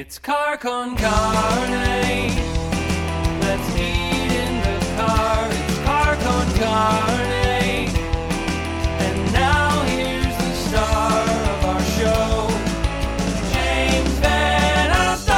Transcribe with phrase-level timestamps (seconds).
[0.00, 2.30] It's car con carne.
[3.42, 5.46] Let's eat in the car.
[5.50, 7.90] It's car con carne.
[9.04, 11.20] And now here's the star
[11.52, 12.48] of our show,
[13.52, 15.34] James VanOsdol.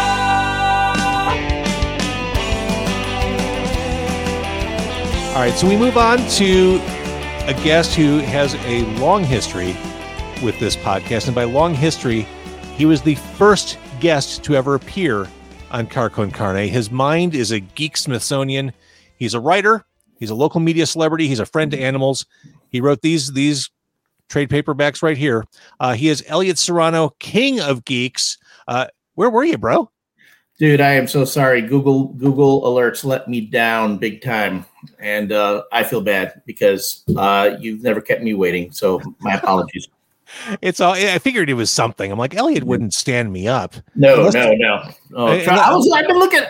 [5.35, 6.77] All right, so we move on to
[7.49, 9.77] a guest who has a long history
[10.41, 11.27] with this podcast.
[11.27, 12.29] And by long history,
[12.77, 15.29] he was the first guest to ever appear
[15.71, 16.69] on Car Con Carne.
[16.69, 18.73] His mind is a geek Smithsonian.
[19.17, 19.85] He's a writer,
[20.19, 22.27] he's a local media celebrity, he's a friend to animals.
[22.69, 23.71] He wrote these these
[24.29, 25.45] trade paperbacks right here.
[25.79, 28.39] Uh, he is Elliot Serrano, king of geeks.
[28.67, 29.89] Uh, where were you, bro?
[30.59, 31.63] Dude, I am so sorry.
[31.63, 34.67] Google Google alerts let me down big time,
[34.99, 38.73] and uh, I feel bad because uh, you've never kept me waiting.
[38.73, 39.87] So my apologies.
[40.61, 40.95] It's all.
[40.95, 42.11] I figured it was something.
[42.11, 43.75] I'm like Elliot wouldn't stand me up.
[43.95, 44.91] No, Unless- no, no.
[45.15, 45.91] Oh, Hey, try- I was.
[45.95, 46.43] I've been looking.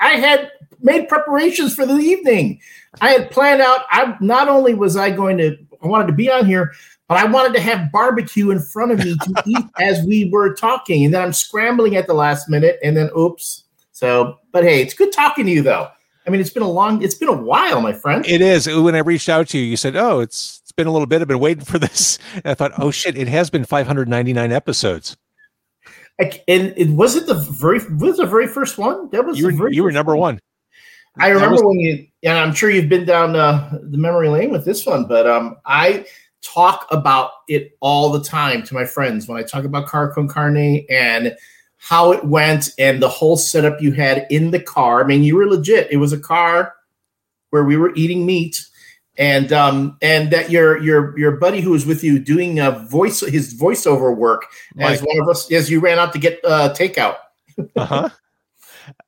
[0.00, 2.60] I had made preparations for the evening.
[3.00, 3.80] I had planned out.
[3.90, 5.56] I not only was I going to.
[5.82, 6.72] I wanted to be on here,
[7.08, 10.54] but I wanted to have barbecue in front of me to eat as we were
[10.54, 13.64] talking, and then I'm scrambling at the last minute, and then oops.
[13.92, 15.88] So, but hey, it's good talking to you, though.
[16.26, 17.02] I mean, it's been a long.
[17.02, 18.26] It's been a while, my friend.
[18.26, 18.66] It is.
[18.68, 21.20] When I reached out to you, you said, "Oh, it's it's been a little bit.
[21.20, 25.16] I've been waiting for this." And I thought, "Oh shit, it has been 599 episodes.
[26.20, 29.10] I- and it was it the very was the very first one.
[29.10, 30.40] That was You the were you were number one."
[31.20, 34.50] I remember was- when you, and I'm sure you've been down uh, the memory lane
[34.50, 36.06] with this one, but um, I
[36.42, 40.28] talk about it all the time to my friends when I talk about car con
[40.28, 41.36] carne and
[41.78, 45.02] how it went and the whole setup you had in the car.
[45.02, 45.88] I mean, you were legit.
[45.90, 46.74] It was a car
[47.50, 48.64] where we were eating meat,
[49.18, 53.20] and um, and that your your your buddy who was with you doing a voice
[53.20, 54.46] his voiceover work
[54.78, 57.16] as one of us as you ran out to get uh, takeout.
[57.74, 58.08] Uh-huh.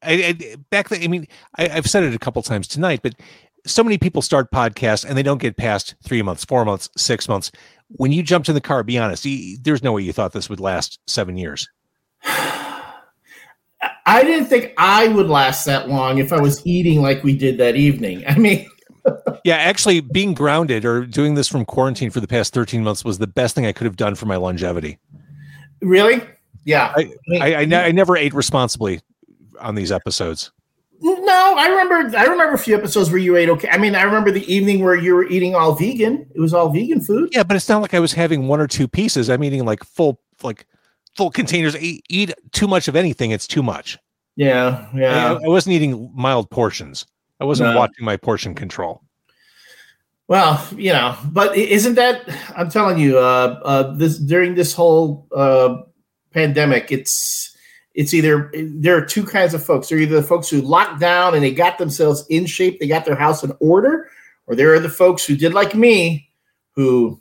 [0.03, 3.15] I, I, back then, I mean, I, I've said it a couple times tonight, but
[3.65, 7.29] so many people start podcasts and they don't get past three months, four months, six
[7.29, 7.53] months.
[7.89, 10.51] When you jumped in the car, be honest, you, there's no way you thought this
[10.51, 11.69] would last seven years.
[12.25, 17.57] I didn't think I would last that long if I was eating like we did
[17.59, 18.25] that evening.
[18.27, 18.69] I mean,
[19.45, 23.19] Yeah, actually, being grounded or doing this from quarantine for the past 13 months was
[23.19, 24.99] the best thing I could have done for my longevity.
[25.81, 26.23] really?
[26.65, 26.93] Yeah.
[26.95, 29.01] I, I, I, ne- I never ate responsibly
[29.61, 30.53] on these episodes.
[31.01, 32.17] no, I remember.
[32.17, 33.69] I remember a few episodes where you ate okay.
[33.71, 36.27] I mean, I remember the evening where you were eating all vegan.
[36.35, 37.31] It was all vegan food.
[37.33, 39.31] Yeah, but it's not like I was having one or two pieces.
[39.31, 40.67] I'm eating like full, like
[41.17, 41.75] full containers.
[41.77, 43.99] Eat, eat too much of anything, it's too much.
[44.37, 45.39] Yeah, I, yeah.
[45.43, 47.07] I wasn't eating mild portions.
[47.41, 47.79] I wasn't No.
[47.79, 49.03] watching my portion control.
[50.29, 52.23] Well, you know, but isn't that?
[52.57, 55.79] I'm telling you, uh, uh, this during this whole uh,
[56.33, 57.57] pandemic, it's
[57.95, 59.89] it's either there are two kinds of folks.
[59.89, 62.87] There are either the folks who locked down and they got themselves in shape, they
[62.87, 64.09] got their house in order,
[64.47, 66.31] or there are the folks who did like me,
[66.77, 67.21] who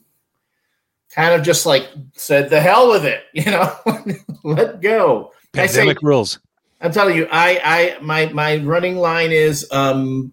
[1.09, 3.75] kind of just like said, "The hell with it," you know,
[4.44, 5.31] let go.
[5.56, 6.40] I say- Pandemic rules.
[6.81, 10.31] I'm telling you, I, I, my, my running line is, um,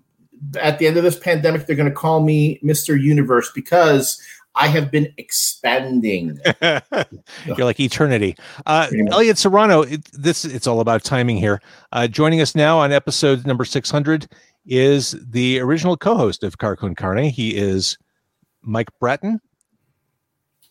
[0.60, 3.00] at the end of this pandemic, they're going to call me Mr.
[3.00, 4.20] Universe because
[4.54, 6.38] I have been expanding.
[6.62, 8.36] You're like eternity.
[8.64, 8.88] Uh.
[9.10, 11.60] Elliot Serrano, it, this it's all about timing here.
[11.92, 14.26] Uh, joining us now on episode number 600
[14.66, 17.24] is the original co-host of Car Con Carne.
[17.24, 17.98] He is
[18.62, 19.40] Mike Bratton,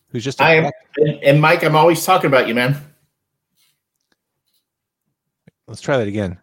[0.08, 0.70] who's just I am,
[1.22, 2.76] and Mike, I'm always talking about you, man.
[5.68, 6.38] Let's try that again.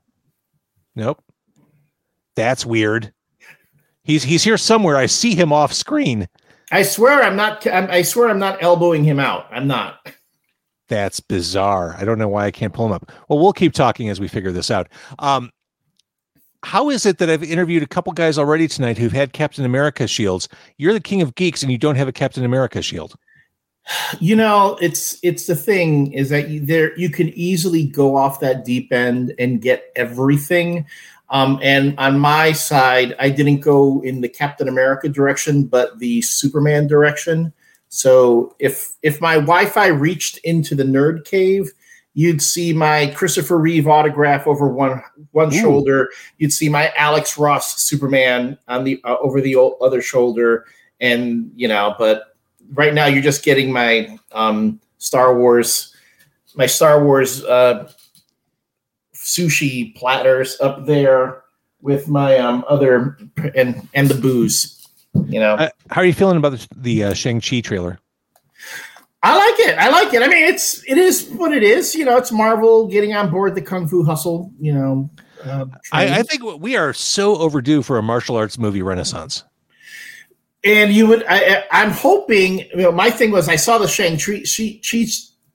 [0.96, 1.24] Nope.
[2.36, 3.14] That's weird.
[4.04, 4.98] He's he's here somewhere.
[4.98, 6.28] I see him off screen.
[6.72, 7.66] I swear I'm not.
[7.68, 9.48] I'm, I swear I'm not elbowing him out.
[9.52, 10.14] I'm not.
[10.90, 11.96] That's bizarre.
[11.98, 13.12] I don't know why I can't pull him up.
[13.30, 14.90] Well, we'll keep talking as we figure this out.
[15.20, 15.52] Um,
[16.64, 20.08] how is it that I've interviewed a couple guys already tonight who've had Captain America
[20.08, 20.50] shields?
[20.78, 23.16] You're the king of geeks and you don't have a Captain America shield.
[24.20, 28.40] You know, it's it's the thing is that you, there you can easily go off
[28.40, 30.86] that deep end and get everything.
[31.30, 36.22] Um, and on my side, I didn't go in the Captain America direction, but the
[36.22, 37.52] Superman direction.
[37.90, 41.72] So if if my Wi-Fi reached into the nerd cave,
[42.14, 45.60] you'd see my Christopher Reeve autograph over one one Ooh.
[45.60, 46.10] shoulder.
[46.38, 50.66] You'd see my Alex Ross Superman on the uh, over the other shoulder,
[51.02, 52.33] and you know, but
[52.74, 55.94] right now you're just getting my um, Star Wars,
[56.56, 57.92] my Star Wars uh,
[59.16, 61.44] sushi platters up there
[61.82, 63.18] with my um, other
[63.56, 64.88] and and the booze.
[65.28, 68.00] You know, Uh, how are you feeling about the, the uh, Shang Chi trailer?
[69.22, 69.78] I like it.
[69.78, 70.22] I like it.
[70.22, 71.96] I mean, it's it is what it is.
[71.96, 74.52] You know, it's Marvel getting on board the kung fu hustle.
[74.60, 75.10] You know,
[75.46, 79.44] uh, I, I think we are so overdue for a martial arts movie renaissance.
[80.64, 81.24] And you would.
[81.28, 82.60] I, I'm hoping.
[82.60, 84.44] You know, my thing was I saw the Shang Chi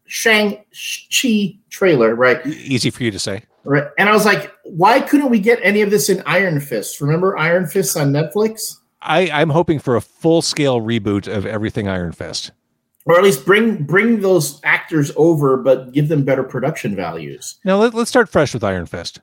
[0.07, 0.65] Shang
[1.11, 2.45] Chi trailer, right?
[2.47, 3.43] Easy for you to say.
[3.65, 7.01] Right, and I was like, why couldn't we get any of this in Iron Fist?
[7.03, 8.77] Remember Iron Fist on Netflix?
[9.03, 12.51] I, I'm hoping for a full scale reboot of everything Iron Fist.
[13.05, 17.59] or at least bring bring those actors over, but give them better production values.
[17.65, 19.21] Now let, let's start fresh with Iron Fist.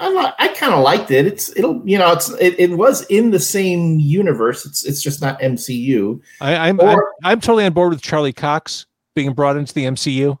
[0.00, 1.26] I, li- I kind of liked it.
[1.26, 4.64] It's it'll you know it's it, it was in the same universe.
[4.64, 6.20] It's it's just not MCU.
[6.40, 10.38] I, I'm, I'm I'm totally on board with Charlie Cox being brought into the MCU.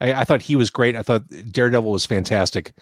[0.00, 0.96] I, I thought he was great.
[0.96, 2.72] I thought Daredevil was fantastic.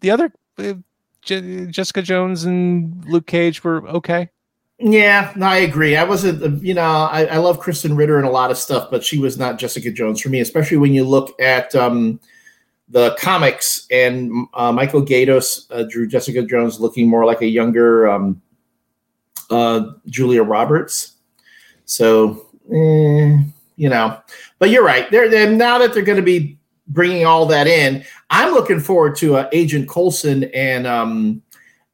[0.00, 0.74] The other uh,
[1.22, 4.30] Je- Jessica Jones and Luke Cage were okay.
[4.78, 5.96] Yeah, no, I agree.
[5.96, 8.90] I wasn't uh, you know I, I love Krysten Ritter and a lot of stuff,
[8.90, 10.40] but she was not Jessica Jones for me.
[10.40, 12.18] Especially when you look at um,
[12.90, 18.08] the comics and uh, Michael Gaydos uh, drew Jessica Jones looking more like a younger
[18.10, 18.42] um,
[19.50, 21.12] uh, Julia Roberts.
[21.84, 23.38] So, eh,
[23.76, 24.20] you know,
[24.58, 25.10] but you're right.
[25.10, 26.58] They're, they're now that they're going to be
[26.88, 28.04] bringing all that in.
[28.30, 31.42] I'm looking forward to uh, Agent Coulson and um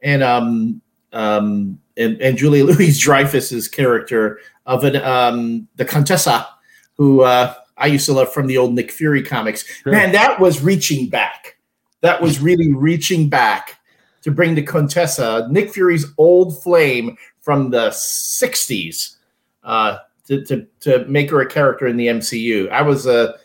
[0.02, 0.80] and um
[1.12, 6.48] um and, and Julia Louis Dreyfus's character of an um the Contessa,
[6.94, 9.64] who uh, I used to love from the old Nick Fury comics.
[9.64, 9.92] Sure.
[9.92, 11.56] Man, that was reaching back.
[12.00, 13.78] That was really reaching back
[14.22, 19.16] to bring the Contessa, Nick Fury's old flame from the '60s,
[19.62, 22.70] uh, to, to to make her a character in the MCU.
[22.70, 23.36] I was uh,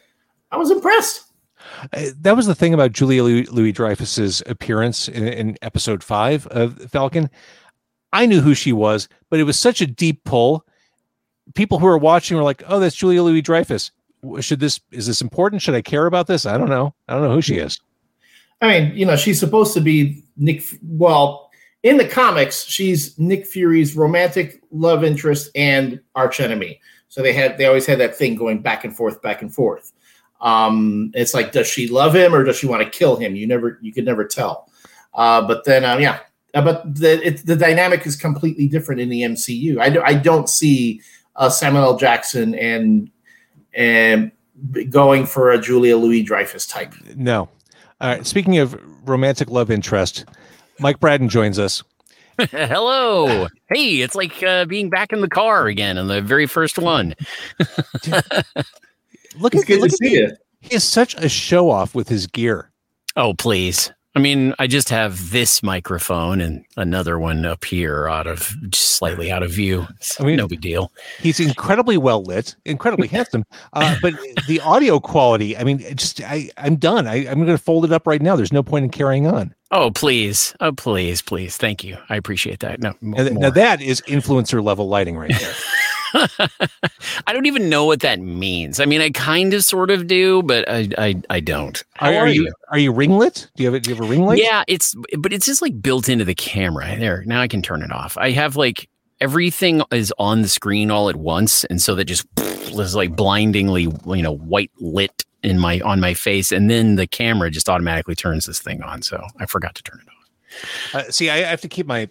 [0.51, 1.25] I was impressed.
[1.94, 6.48] Uh, that was the thing about Julia Louis, Louis Dreyfus's appearance in, in episode five
[6.48, 7.30] of Falcon.
[8.13, 10.66] I knew who she was, but it was such a deep pull.
[11.56, 13.92] People who were watching were like, "Oh, that's Julia Louis Dreyfus.
[14.39, 15.62] Should this is this important?
[15.62, 16.45] Should I care about this?
[16.45, 16.94] I don't know.
[17.07, 17.79] I don't know who she is."
[18.62, 20.63] I mean, you know, she's supposed to be Nick.
[20.83, 21.50] Well,
[21.83, 26.79] in the comics, she's Nick Fury's romantic love interest and arch enemy.
[27.07, 29.91] So they had they always had that thing going back and forth, back and forth.
[30.41, 33.35] Um, it's like, does she love him or does she want to kill him?
[33.35, 34.71] You never, you could never tell.
[35.13, 36.19] Uh, but then, um, yeah,
[36.53, 39.79] Uh, but the it, the dynamic is completely different in the MCU.
[39.79, 41.01] I, do, I don't see
[41.35, 41.97] uh, Samuel L.
[41.97, 43.09] Jackson and
[43.73, 44.31] and
[44.89, 46.94] going for a Julia Louis Dreyfus type.
[47.15, 47.50] No.
[48.00, 48.25] All right.
[48.25, 50.25] Speaking of romantic love interest,
[50.79, 51.83] Mike Bratton joins us.
[52.51, 53.47] Hello.
[53.69, 57.13] Hey, it's like uh, being back in the car again in the very first one.
[59.38, 60.31] Look It's at, good to at see you.
[60.62, 62.71] He is such a show off with his gear.
[63.15, 63.91] Oh, please.
[64.13, 68.98] I mean, I just have this microphone and another one up here out of just
[68.98, 69.88] slightly out of view.
[69.96, 70.92] It's I mean- no big deal.
[71.19, 73.46] He's incredibly well lit, incredibly handsome.
[73.72, 74.13] Uh, but
[74.48, 77.08] the audio quality, I mean, just I I'm done.
[77.08, 78.36] I, I'm going to fold it up right now.
[78.36, 79.56] There's no point in carrying on.
[79.72, 80.54] Oh, please.
[80.60, 81.56] Oh, please, please.
[81.56, 81.98] Thank you.
[82.10, 82.81] I appreciate that.
[82.81, 85.54] No, m- And th- now that is influencer level lighting right there.
[87.28, 88.80] I don't even know what that means.
[88.80, 91.81] I mean, I kind of sort of do, but I I, I don't.
[92.00, 93.50] Are, are, you, are you ring lit?
[93.56, 94.42] Do you have a, do you have a ring light?
[94.42, 96.96] Yeah, it's but it's just like built into the camera.
[96.98, 98.18] There, now I can turn it off.
[98.18, 102.25] I have like everything is on the screen all at once, and so that just
[102.38, 107.07] is like blindingly, you know, white lit in my on my face, and then the
[107.07, 109.02] camera just automatically turns this thing on.
[109.02, 111.07] So I forgot to turn it off.
[111.07, 112.09] Uh, see, I have to keep my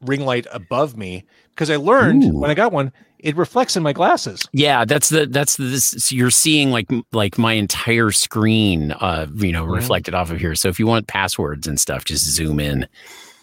[0.00, 1.24] ring light above me
[1.56, 2.38] because I learned Ooh.
[2.38, 4.46] when I got one, it reflects in my glasses.
[4.52, 9.26] Yeah, that's the that's the this, so you're seeing like like my entire screen, uh,
[9.34, 9.74] you know, Mhm.
[9.74, 10.54] reflected off of here.
[10.54, 12.86] So if you want passwords and stuff, just zoom in.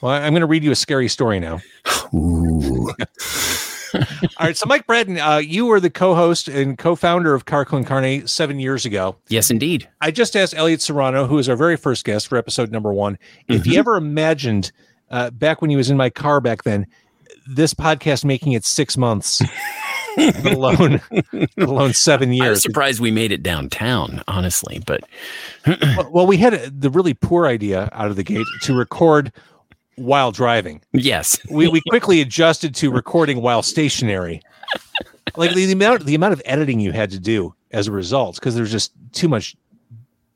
[0.01, 1.59] Well, I'm going to read you a scary story now.
[2.13, 2.89] Ooh.
[3.95, 4.01] All
[4.47, 4.57] right.
[4.57, 7.83] So, Mike Bratton, uh, you were the co host and co founder of Car Con
[7.83, 9.15] Carne seven years ago.
[9.29, 9.87] yes, indeed.
[10.01, 13.17] I just asked Elliot Serrano, who was our very first guest for episode number one,
[13.47, 13.77] if he Mhm.
[13.77, 14.71] ever imagined
[15.11, 16.87] uh, back when he was in my car back then,
[17.47, 19.41] this podcast making it six months,
[20.45, 21.01] alone,
[21.57, 22.45] alone seven years.
[22.45, 22.63] I was years.
[22.63, 25.01] surprised we made it downtown, honestly, but
[25.65, 29.31] Well, well, we had a, the really poor idea out of the gate to record
[29.95, 30.81] while driving.
[30.91, 31.39] yes.
[31.51, 34.41] We, we quickly adjusted to recording while stationary.
[35.35, 38.35] Like the, the amount the amount of editing you had to do as a result,
[38.35, 39.55] because there's just too much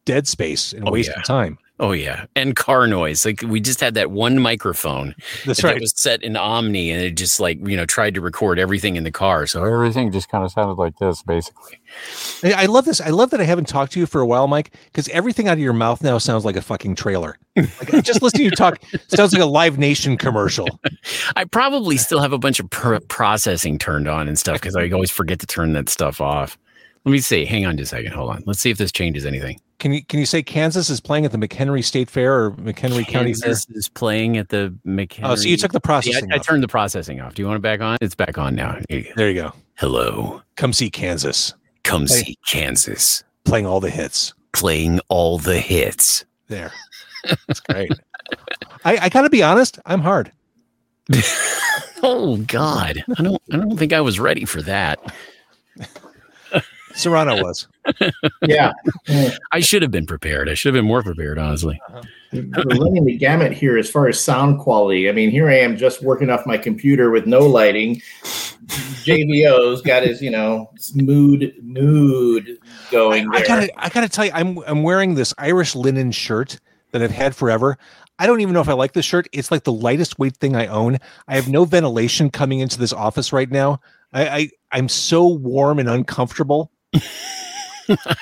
[0.06, 1.20] dead space and Oh, waste yeah.
[1.20, 1.58] of time.
[1.80, 3.24] Oh yeah, and car noise.
[3.24, 5.14] Like we just had that one microphone
[5.46, 5.80] That's that right.
[5.80, 9.04] was set in Omni, and it just like you know tried to record everything in
[9.04, 9.46] the car.
[9.46, 11.80] So everything just kind of sounded like this, basically.
[12.44, 13.00] I I love this.
[13.00, 15.54] I love that I haven't talked to you for a while, Mike, because everything out
[15.54, 17.38] of your mouth now sounds like a fucking trailer.
[17.56, 20.68] Like just listening to you talk sounds like a Live Nation commercial.
[21.36, 24.90] I probably still have a bunch of pr- processing turned on and stuff because I
[24.90, 26.58] always forget to turn that stuff off.
[27.06, 27.46] Let me see.
[27.46, 28.14] Hang on just a second.
[28.14, 28.44] Hold on.
[28.48, 29.60] Let's see if this changes anything.
[29.80, 33.06] Can you can you say Kansas is playing at the McHenry State Fair or McHenry
[33.08, 33.50] County Fair?
[33.50, 35.20] Kansas is playing at the McHenry.
[35.24, 36.32] Oh, so you took the processing.
[36.32, 36.46] I, I off.
[36.46, 37.36] turned the processing off.
[37.36, 37.98] Do you want it back on?
[38.02, 38.80] It's back on now.
[38.90, 39.12] Here you go.
[39.16, 39.54] there you go.
[39.76, 40.42] Hello.
[40.56, 41.54] Come see Kansas
[41.84, 44.34] Come see Kansas playing all the hits.
[44.52, 46.26] playing all the hits.
[46.48, 46.72] There,
[47.48, 47.92] that's great.
[48.84, 49.80] I, I gotta be honest.
[49.86, 50.32] I'm hard.
[52.04, 53.42] Oh God, I don't.
[53.52, 55.00] I don't think I was ready for that.
[56.98, 57.68] Serrano was.
[58.42, 58.74] Yeah.
[59.52, 60.50] I should have been prepared.
[60.50, 61.80] I should have been more prepared, honestly.
[61.90, 62.02] Uh-huh.
[62.34, 65.08] We're running the gamut here as far as sound quality.
[65.08, 68.02] I mean, here I am just working off my computer with no lighting.
[69.06, 72.58] JVO's got his, you know, mood mood
[72.92, 73.48] going I there.
[73.48, 76.60] gotta I gotta tell you, I'm I'm wearing this Irish linen shirt
[76.92, 77.78] that I've had forever.
[78.20, 79.28] I don't even know if I like this shirt.
[79.32, 80.98] It's like the lightest weight thing I own.
[81.28, 83.80] I have no ventilation coming into this office right now.
[84.12, 86.72] I, I I'm so warm and uncomfortable.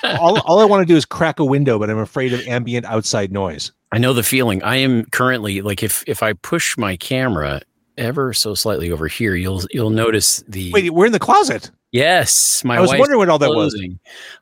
[0.04, 2.86] All, all I want to do is crack a window, but I'm afraid of ambient
[2.86, 3.72] outside noise.
[3.92, 4.62] I know the feeling.
[4.64, 7.62] I am currently like if if I push my camera
[7.98, 11.72] ever so slightly over here, you'll you'll notice the Wait, we're in the closet.
[11.94, 12.62] yes.
[12.66, 13.80] My I was wondering what all that was.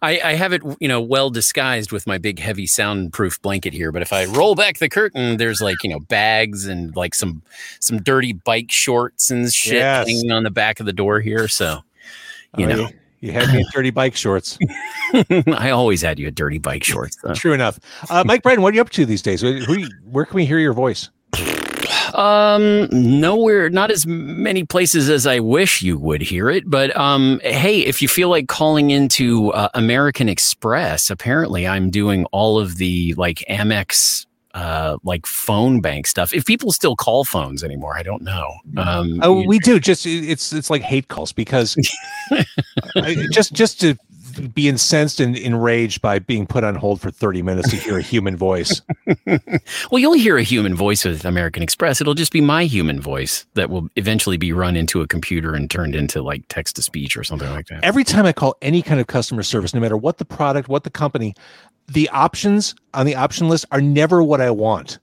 [0.02, 3.92] I, I have it, you know, well disguised with my big, heavy, soundproof blanket here.
[3.92, 7.44] But if I roll back the curtain, there's like you know bags and like some
[7.80, 10.08] some dirty bike shorts and shit Yes.
[10.08, 11.48] hanging on the back of the door here.
[11.48, 11.80] So
[12.58, 12.90] you Oh, know, you,
[13.24, 14.58] you had me in dirty bike shorts.
[15.48, 17.18] I always had you at dirty bike shorts.
[17.24, 17.34] though.
[17.34, 17.80] True enough.
[18.10, 19.42] Uh, Mike Bratton, what are you up to these days?
[19.42, 21.10] Who- where can we hear your voice?
[22.14, 26.64] Um, nowhere, not as many places as I wish you would hear it.
[26.68, 32.26] But um, hey, if you feel like calling into uh, American Express, apparently I'm doing
[32.26, 34.28] all of the like Amex.
[34.54, 36.32] Uh, like phone bank stuff.
[36.32, 38.54] If people still call phones anymore, I don't know.
[38.78, 39.80] Um, Oh, we do.
[39.80, 41.76] Just it's it's like hate calls because
[42.96, 43.98] I, just just to
[44.54, 48.02] be incensed and enraged by being put on hold for 30 minutes to hear a
[48.02, 48.82] human voice.
[49.28, 52.02] well, you'll hear a human voice with American Express.
[52.02, 55.70] It'll just be my human voice that will eventually be run into a computer and
[55.70, 57.84] turned into like text to speech or something like that.
[57.84, 60.84] Every time I call any kind of customer service, no matter what the product, what
[60.84, 61.36] the company,
[61.88, 65.00] the options on the option list are never what I want.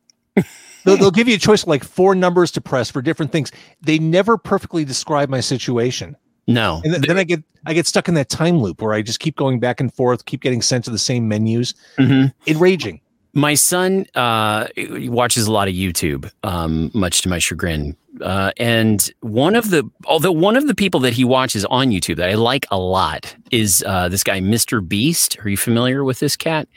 [0.84, 3.50] they'll, they'll give you a choice of like four numbers to press for different things.
[3.82, 6.16] They never perfectly describe my situation.
[6.46, 9.02] No, And then, then I get I get stuck in that time loop where I
[9.02, 11.74] just keep going back and forth, keep getting sent to the same menus.
[11.98, 12.32] Mhm.
[12.46, 13.00] Enraging.
[13.34, 14.66] my son uh,
[15.04, 17.96] watches a lot of YouTube, um, much to my chagrin.
[18.20, 22.16] Uh, and one of the, although one of the people that he watches on YouTube
[22.16, 24.86] that I like a lot is uh, this guy, Mr.
[24.86, 25.38] Beast.
[25.44, 26.68] Are you familiar with this cat?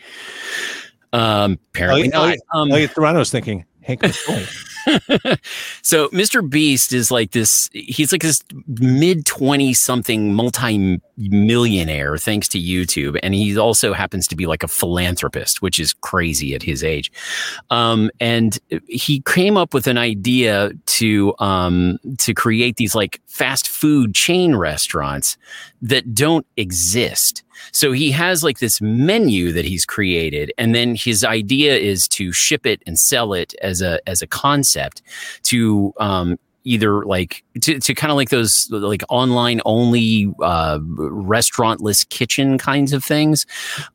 [1.11, 2.37] Um, apparently Oh, not.
[2.53, 4.01] Um, Like Toronto's thinking, Hank.
[5.81, 6.47] so Mr.
[6.47, 7.69] Beast is like this.
[7.73, 14.27] He's like this mid twenty something multi millionaire thanks to YouTube, and he also happens
[14.27, 17.11] to be like a philanthropist, which is crazy at his age.
[17.69, 23.67] Um, and he came up with an idea to um, to create these like fast
[23.67, 25.37] food chain restaurants
[25.81, 27.43] that don't exist.
[27.71, 32.31] So he has like this menu that he's created, and then his idea is to
[32.31, 35.01] ship it and sell it as a as a concept
[35.43, 42.07] to um, either like to, to kind of like those like online only uh, restaurantless
[42.09, 43.45] kitchen kinds of things,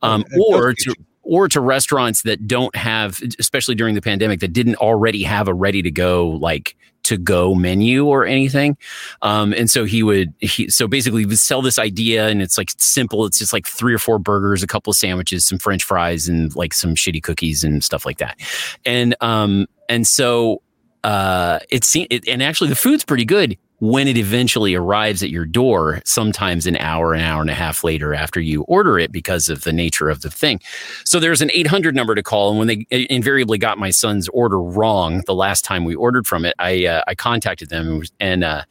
[0.03, 4.53] um, Uh, or to or to restaurants that don't have, especially during the pandemic, that
[4.53, 6.75] didn't already have a ready to go like
[7.09, 8.77] to go menu or anything.
[9.23, 12.71] Um, and so he would, he, so basically would sell this idea and it's like
[12.79, 13.27] simple.
[13.27, 16.55] It's just like three or four burgers, a couple of sandwiches, some French fries and
[16.55, 18.39] like some shitty cookies and stuff like that.
[18.85, 20.63] And, um, and so,
[21.05, 26.01] uh, it, and actually the food's pretty good when it eventually arrives at your door,
[26.05, 29.63] sometimes an hour, an hour and a half later after you order it because of
[29.63, 30.61] the nature of the thing.
[31.05, 32.51] So there's an 800 number to call.
[32.51, 36.45] And when they invariably got my son's order wrong the last time we ordered from
[36.45, 38.63] it, I, uh, I contacted them and, uh,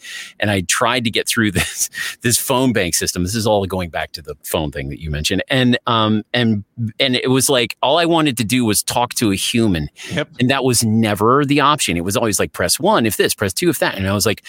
[0.42, 1.90] and I tried to get through this,
[2.22, 3.24] this phone bank system.
[3.24, 5.42] This is all going back to the phone thing that you mentioned.
[5.50, 6.66] And, um, and,
[7.00, 9.90] and it was like, all I wanted to do was talk to a human.
[10.12, 10.30] Yep.
[10.42, 11.96] And that was never the option.
[11.96, 13.96] It was always like, press one if this, press two if that.
[13.96, 14.44] And I was like,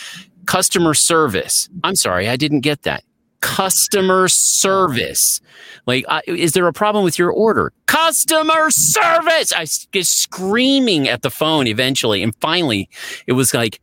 [0.49, 1.69] customer service.
[1.85, 3.05] I'm sorry, I didn't get that.
[3.41, 5.41] customer service.
[5.87, 7.73] Like, is there a problem with your order?
[7.87, 9.53] Customer service.
[9.53, 12.23] I was screaming at the phone eventually.
[12.23, 12.89] And finally,
[13.27, 13.81] it was like,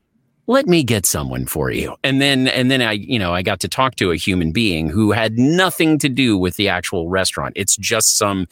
[0.47, 1.95] let me get someone for you.
[2.03, 4.89] And then, and then I, you know, I got to talk to a human being
[4.89, 7.53] who had nothing to do with the actual restaurant.
[7.55, 8.47] It's just some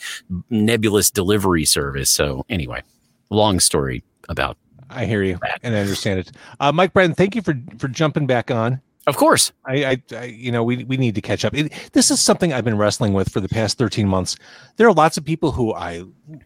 [0.50, 2.10] nebulous delivery service.
[2.10, 2.82] So anyway,
[3.29, 4.58] long story about.
[4.93, 6.31] I hear you and I understand it.
[6.59, 8.81] Uh, Mike Bratton, thank you for for jumping back on.
[9.05, 9.51] Of course.
[9.65, 11.53] I, I, I, you know, we we need to catch up.
[11.53, 14.38] It, this is something I've been wrestling with for the past 13 months.
[14.77, 16.03] There are lots of people who I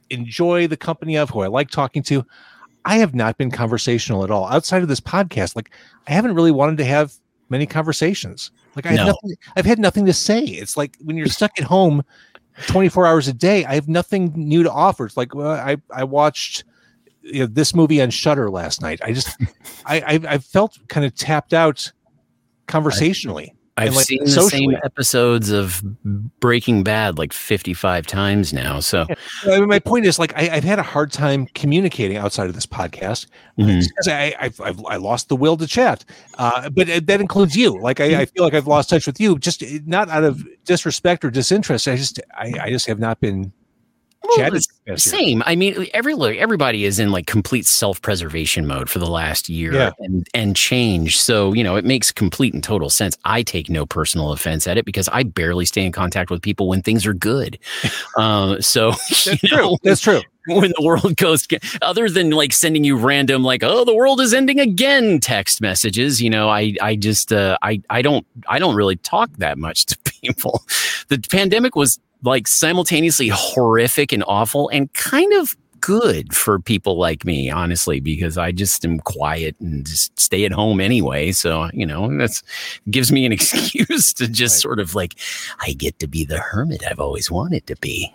[0.10, 2.26] enjoy the company of, who I like talking to.
[2.86, 5.56] I have not been conversational at all outside of this podcast.
[5.56, 5.72] Like,
[6.08, 7.14] I haven't really wanted to have
[7.50, 8.52] many conversations.
[8.76, 10.40] Like, I have nothing, I've had nothing to say.
[10.40, 12.04] It's like when you're stuck at home
[12.68, 15.06] 24 hours a day, I have nothing new to offer.
[15.06, 16.64] It's like, well, I I watched
[17.28, 19.00] you know, this movie on Shudder last night.
[19.04, 19.30] I just,
[19.86, 21.92] I, I, I felt kind of tapped out
[22.68, 23.54] conversationally.
[23.80, 25.84] I've And, like, seen the same episodes of
[26.40, 28.80] Breaking Bad like 55 times now.
[28.80, 29.06] So
[29.46, 32.56] I mean, my point is, like, I, I've had a hard time communicating outside of
[32.56, 33.28] this podcast.
[33.58, 36.06] It's 'cause I, I've, I've, I lost the will to chat.
[36.40, 37.80] Uh, but uh, that includes you.
[37.80, 40.44] Like, I, I feel like I've lost touch with you, just uh, not out of
[40.66, 41.88] disrespect or disinterest.
[41.88, 43.54] I just, I, I just have not been
[44.24, 45.42] Well, it's same.
[45.46, 49.92] I mean, every everybody is in like complete self-preservation mode for the last year Yeah.
[50.00, 51.20] and and change.
[51.20, 53.18] So you know, it makes complete and total sense.
[53.26, 56.68] I take no personal offense at it because I barely stay in contact with people
[56.68, 57.58] when things are good.
[58.18, 59.58] uh, so That's true.
[59.58, 60.22] know, That's true.
[60.50, 61.46] when the world goes
[61.82, 66.22] other than like sending you random like oh the world is ending again text messages
[66.22, 69.86] you know i i just uh, i i don't i don't really talk that much
[69.88, 70.64] to people
[71.10, 77.24] the pandemic was like simultaneously horrific and awful and kind of good for people like
[77.24, 81.86] me honestly because i just am quiet and just stay at home anyway so you
[81.86, 82.42] know that's
[82.90, 84.62] gives me an excuse to just Right.
[84.62, 85.14] sort of like
[85.62, 88.12] i get to be the hermit i've always wanted to be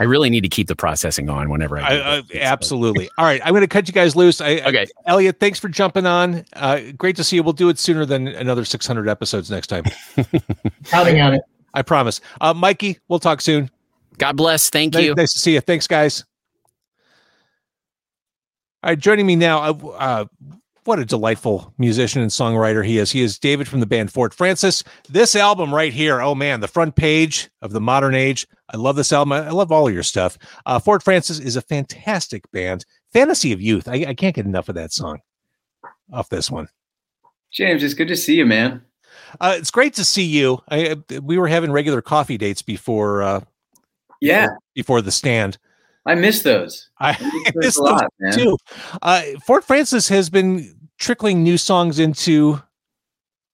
[0.00, 2.38] I really need to keep the processing on whenever I, I, do uh, this, so.
[2.38, 3.10] absolutely.
[3.18, 3.40] All right.
[3.44, 4.40] I'm going to cut you guys loose.
[4.40, 4.86] I, Okay.
[5.06, 6.44] Elliot, thanks for jumping on.
[6.52, 7.42] Uh, great to see you.
[7.42, 9.82] We'll do it sooner than another 600 episodes next time.
[10.84, 11.42] Counting on it.
[11.78, 12.20] I promise.
[12.40, 13.70] Uh, Mikey, we'll talk soon.
[14.18, 14.68] God bless.
[14.68, 15.14] Thank Nice, you.
[15.14, 15.60] nice to see you.
[15.60, 16.24] Thanks, guys.
[18.82, 19.62] All right, joining me now.
[19.62, 20.24] Uh, uh,
[20.84, 23.12] what a delightful musician and songwriter he is.
[23.12, 24.82] He is David from the band Fort Frances.
[25.08, 28.46] This album right here, oh man, the front page of the modern age.
[28.72, 29.32] I love this album.
[29.32, 30.36] I I love all of your stuff.
[30.66, 32.84] Uh, Fort Frances is a fantastic band.
[33.12, 33.86] Fantasy of Youth.
[33.86, 35.20] I, I can't get enough of that song
[36.12, 36.68] off this one.
[37.52, 38.82] James, it's good to see you, man.
[39.40, 40.62] Uh, it's great to see you.
[40.70, 43.40] I, we were having regular coffee dates before uh,
[44.20, 45.58] Yeah, before the stand.
[46.06, 46.88] I miss those.
[46.98, 48.56] I I miss those lot, too.
[49.02, 52.60] Uh, Fort Frances has been trickling new songs into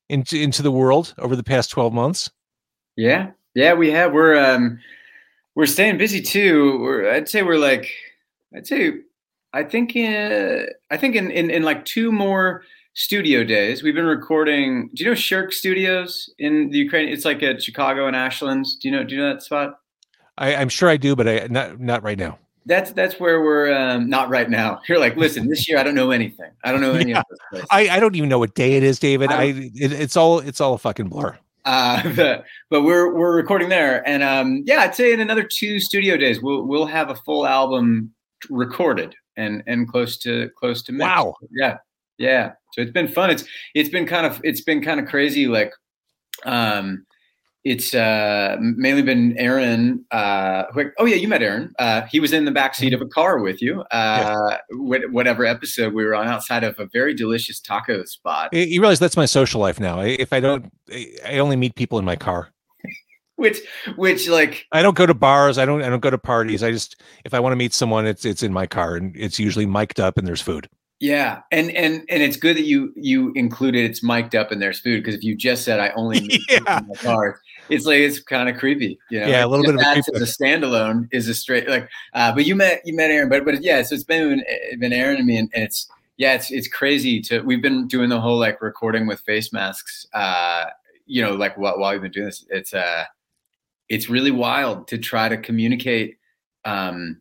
[0.08, 2.30] into into the world over the past twelve months.
[2.96, 4.12] Yeah, yeah, we have.
[4.12, 4.78] We're um,
[5.54, 6.78] we're staying busy too.
[6.80, 7.92] We're I'd say we're like,
[8.56, 8.92] I'd say,
[9.52, 12.62] I think uh, I think in, in in like two more
[12.94, 14.90] studio days, we've been recording.
[14.94, 17.08] Do you know Shirk Studios in the Ukraine?
[17.08, 18.76] It's like at Chicago and Ashlands.
[18.76, 19.04] Do you know?
[19.04, 19.80] Do you know that spot?
[20.38, 22.38] I, I'm sure I do, but I not not right now.
[22.66, 24.80] That's that's where we're um, not right now.
[24.88, 26.50] You're like, listen, this year I don't know anything.
[26.64, 27.18] I don't know any Yeah.
[27.20, 27.64] of this place.
[27.70, 29.30] I, I don't even know what day it is, David.
[29.30, 31.36] I I it, it's all it's all a fucking blur.
[31.66, 35.78] uh, but, but we're we're recording there, and um, yeah, I'd say in another two
[35.80, 38.12] studio days we'll we'll have a full album
[38.50, 41.02] recorded and and close to close to mix.
[41.02, 41.34] Wow.
[41.52, 41.76] Yeah,
[42.18, 42.52] yeah.
[42.72, 43.30] So it's been fun.
[43.30, 45.46] It's it's been kind of it's been kind of crazy.
[45.46, 45.72] Like,
[46.44, 47.06] um,
[47.64, 50.04] it's uh mainly been Aaron.
[50.10, 51.72] Uh, who, oh yeah, you met Aaron.
[51.78, 53.82] Uh, he was in the back seat of a car with you.
[53.90, 58.52] Uh, wh- whatever episode we were on, outside of a very delicious taco spot.
[58.52, 60.00] You- realize that's my social life now.
[60.00, 62.50] If I don't, I I only meet people in my car.
[63.36, 63.58] Which
[63.96, 65.58] which like I don't go to bars.
[65.58, 65.82] I don't.
[65.82, 66.62] I don't go to parties.
[66.62, 69.40] I just if I want to meet someone, it's it's in my car, and it's
[69.40, 70.68] usually mic'd up, and there's food.
[71.04, 74.80] Yeah, and and and it's good that you you included it's mic'd up and there's
[74.80, 76.78] food because if you just said I only Yeah.
[76.78, 79.26] in my car, it's like it's kind of creepy, you know.
[79.26, 81.90] Yeah, a little Just bit of a as a standalone is a straight like.
[82.14, 84.42] Uh, but you met you met Aaron, but but yeah, so it's been
[84.80, 88.08] been Aaron and me, and, and it's yeah, it's it's crazy to we've been doing
[88.08, 90.68] the whole like recording with face masks, uh,
[91.04, 93.04] you know, like while, while we've been doing this, it's uh,
[93.90, 96.16] it's really wild to try to communicate,
[96.64, 97.20] um,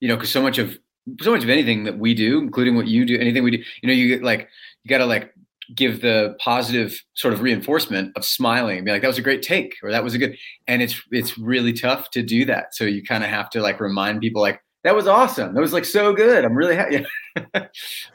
[0.00, 0.78] you know, because so much of
[1.20, 3.86] so much of anything that we do, including what you do, anything we do, you
[3.86, 4.48] know, you get like
[4.84, 5.34] you got to like
[5.74, 9.42] give the positive sort of reinforcement of smiling and be like that was a great
[9.42, 10.36] take or that was a good
[10.66, 12.74] and it's it's really tough to do that.
[12.74, 15.54] So you kind of have to like remind people like that was awesome.
[15.54, 16.44] That was like so good.
[16.44, 17.06] I'm really happy.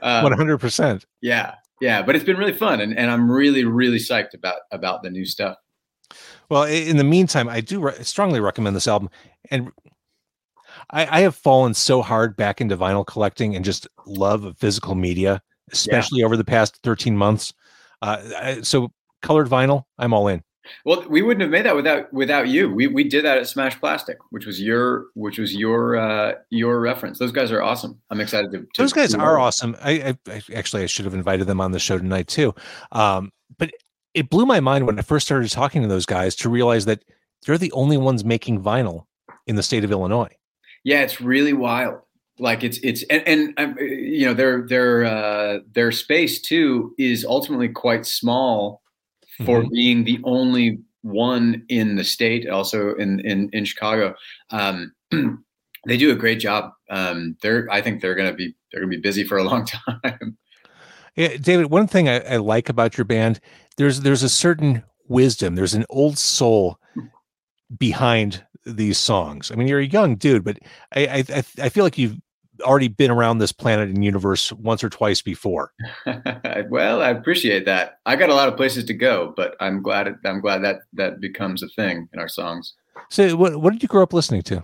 [0.02, 1.06] Um, One hundred percent.
[1.22, 5.04] yeah yeah but it's been really fun and, and i'm really really psyched about about
[5.04, 5.58] the new stuff.
[6.50, 9.10] Well, in the meantime, I do re- strongly recommend this album,
[9.52, 9.70] and
[10.90, 14.96] I, I have fallen so hard back into vinyl collecting and just love of physical
[14.96, 17.54] media, especially over the past thirteen months.
[18.02, 20.44] Uh, I, so colored vinyl, I'm all in.
[20.86, 22.72] Well, we wouldn't have made that without without you.
[22.74, 26.80] We we did that at Smash Plastic, which was your which was your uh, your
[26.80, 27.20] reference.
[27.20, 28.00] Those guys are awesome.
[28.10, 28.60] I'm excited to.
[28.60, 29.76] to Those guys are awesome.
[29.82, 32.54] I, I, I actually I should have invited them on the show tonight too.
[32.92, 33.72] Um, but
[34.14, 37.04] it blew my mind when I first started talking to those guys to realize that
[37.46, 39.06] they're the only ones making vinyl
[39.46, 40.34] in the state of Illinois.
[40.84, 42.00] Yeah, it's really wild.
[42.40, 47.26] Like it's it's and, and um, you know their their uh, their space too is
[47.26, 48.82] ultimately quite small
[49.46, 52.48] for being the only one in the state.
[52.48, 54.14] Also in in in Chicago,
[54.52, 54.94] um,
[55.88, 56.72] they do a great job.
[56.90, 59.66] Um, they're I think they're gonna be they're gonna be busy for a long
[60.04, 60.38] time.
[61.16, 61.72] Yeah, David.
[61.72, 63.40] One thing I, I like about your band,
[63.78, 65.56] there's there's a certain wisdom.
[65.56, 66.80] There's an old soul
[67.76, 69.52] behind these songs.
[69.52, 70.60] I mean, you're a young dude, but
[70.96, 72.18] I I I feel like you've
[72.62, 75.74] already been around this planet and universe once or twice before.
[76.70, 78.00] well, I appreciate that.
[78.06, 80.80] I got a lot of places to go, but I'm glad it, I'm glad that
[80.94, 82.74] that becomes a thing in our songs.
[83.10, 84.64] So, what what did you grow up listening to?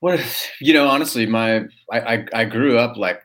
[0.00, 0.20] What
[0.60, 3.22] you know, honestly, my I I, I grew up like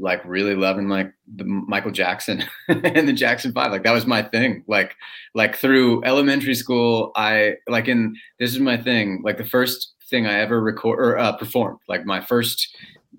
[0.00, 3.70] like really loving like the Michael Jackson and the Jackson Five.
[3.70, 4.64] Like that was my thing.
[4.66, 4.96] Like
[5.34, 9.22] like through elementary school, I like in this is my thing.
[9.22, 11.78] Like the first thing I ever record or uh, performed.
[11.88, 12.76] Like my first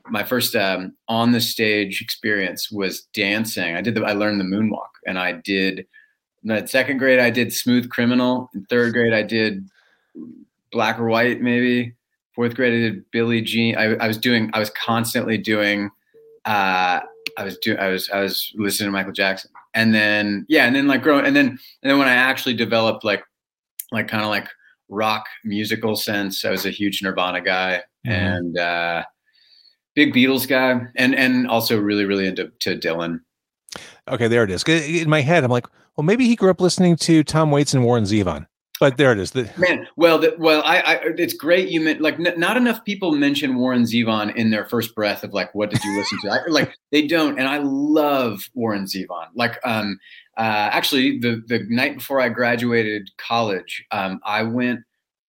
[0.10, 3.76] my first um, on the stage experience was dancing.
[3.76, 5.86] I did the I learned the moonwalk, and I did.
[6.44, 8.50] In second grade, I did Smooth Criminal.
[8.56, 9.70] In third grade, I did
[10.72, 11.94] Black or White, maybe.
[12.34, 13.78] Fourth grade, I did Billie Jean.
[13.78, 14.50] I, I was doing.
[14.54, 15.92] I was constantly doing.
[16.46, 17.00] Uh,
[17.38, 17.78] I was doing.
[17.80, 18.10] I was.
[18.10, 21.48] I was listening to Michael Jackson, and then yeah, and then like growing, and then
[21.48, 23.24] and then when I actually developed like,
[23.92, 24.48] like kind of like
[24.90, 28.12] rock musical sense, I was a huge Nirvana guy Mhm.
[28.12, 29.04] and uh,
[29.96, 33.20] big Beatles guy, and and also really really into to Dylan.
[34.10, 34.64] Okay, there it is.
[34.64, 37.84] In my head, I'm like, well, maybe he grew up listening to Tom Waits and
[37.86, 38.48] Warren Zevon.
[38.82, 39.30] But there it is.
[39.30, 42.84] The, Man, well, the, well, I, I, it's great you meant like n- not enough
[42.84, 46.32] people mention Warren Zevon in their first breath of like, what did you listen to?
[46.32, 49.28] I, like they don't, and I love Warren Zevon.
[49.36, 50.00] Like, um,
[50.36, 54.80] uh, actually, the the night before I graduated college, um, I went,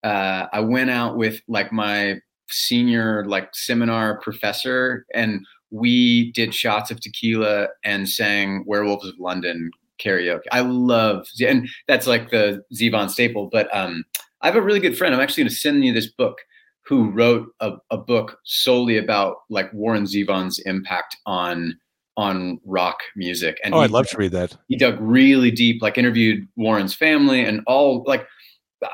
[0.02, 6.90] uh, I went out with like my senior like seminar professor, and we did shots
[6.90, 9.70] of tequila and sang "Werewolves of London"
[10.02, 10.42] karaoke.
[10.50, 13.48] I love, and that's like the Zevon staple.
[13.50, 14.04] But um,
[14.40, 15.14] I have a really good friend.
[15.14, 16.38] I'm actually going to send you this book.
[16.86, 21.78] Who wrote a, a book solely about like Warren Zevon's impact on
[22.16, 23.60] on rock music?
[23.62, 24.56] And oh, I'd love dug- to read that.
[24.66, 28.02] He dug really deep, like interviewed Warren's family and all.
[28.06, 28.26] Like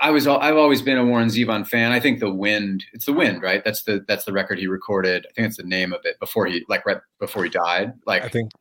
[0.01, 1.93] I was, I've always been a Warren Zevon fan.
[1.93, 3.65] I think the Wind, it's the Wind, right?
[3.65, 5.27] That's the that's the record he recorded.
[5.31, 7.93] I think it's the name of it before he like right before he died.
[8.07, 8.53] Like I think,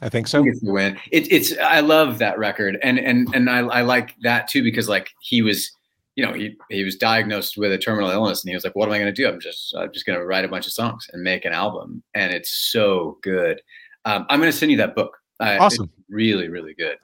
[0.00, 0.38] I think I so.
[0.42, 0.98] think it's the win.
[1.10, 4.88] It, it's I love that record, and and and I, I like that too because
[4.88, 5.70] like he was,
[6.14, 8.86] you know, he he was diagnosed with a terminal illness, and he was like, "What
[8.88, 9.28] am I going to do?
[9.28, 12.02] I'm just I'm just going to write a bunch of songs and make an album,"
[12.14, 13.60] and it's so good.
[14.04, 15.16] Um, I'm going to send you that book.
[15.40, 15.90] Uh, Awesome.
[15.98, 16.96] it's really really good.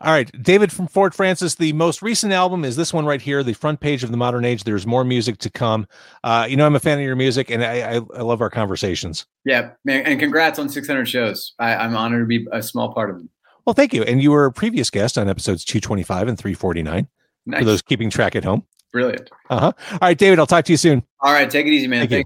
[0.00, 1.54] All right, David from Fort Frances.
[1.54, 4.44] The most recent album is this one right here, the front page of the Modern
[4.44, 4.64] Age.
[4.64, 5.86] There's more music to come.
[6.24, 8.50] Uh, you know, I'm a fan of your music, and I, I, I love our
[8.50, 9.24] conversations.
[9.44, 11.54] Yeah, man, and congrats on 600 shows.
[11.58, 13.30] I, I'm honored to be a small part of them.
[13.66, 14.02] Well, thank you.
[14.02, 17.08] And you were a previous guest on episodes 225 and 349
[17.46, 18.64] Nice, for those keeping track at home.
[18.92, 19.30] brilliant.
[19.48, 19.72] Uh huh.
[19.92, 20.38] All right, David.
[20.38, 21.02] I'll talk to you soon.
[21.20, 22.00] All right, take it easy, man.
[22.00, 22.24] Thank you.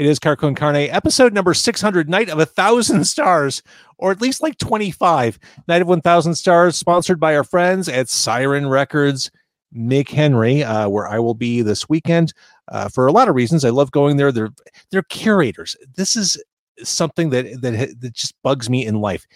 [0.00, 3.62] It is Car Con Carne, episode number 600, Night of a Thousand Stars,
[3.98, 5.38] or at least like 25.
[5.68, 9.30] Night of 1000 Stars, sponsored by our friends at Siren Records,
[9.76, 12.32] McHenry, uh, where I will be this weekend
[12.68, 13.62] uh, for a lot of reasons.
[13.62, 14.32] I love going there.
[14.32, 14.48] They're
[14.90, 15.76] they're curators.
[15.96, 16.42] This is
[16.82, 19.26] something that that that just bugs me in life.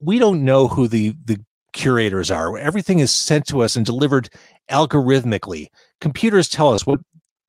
[0.00, 2.58] We don't know who the the curators are.
[2.58, 4.28] Everything is sent to us and delivered
[4.70, 5.68] algorithmically.
[6.02, 7.00] Computers tell us what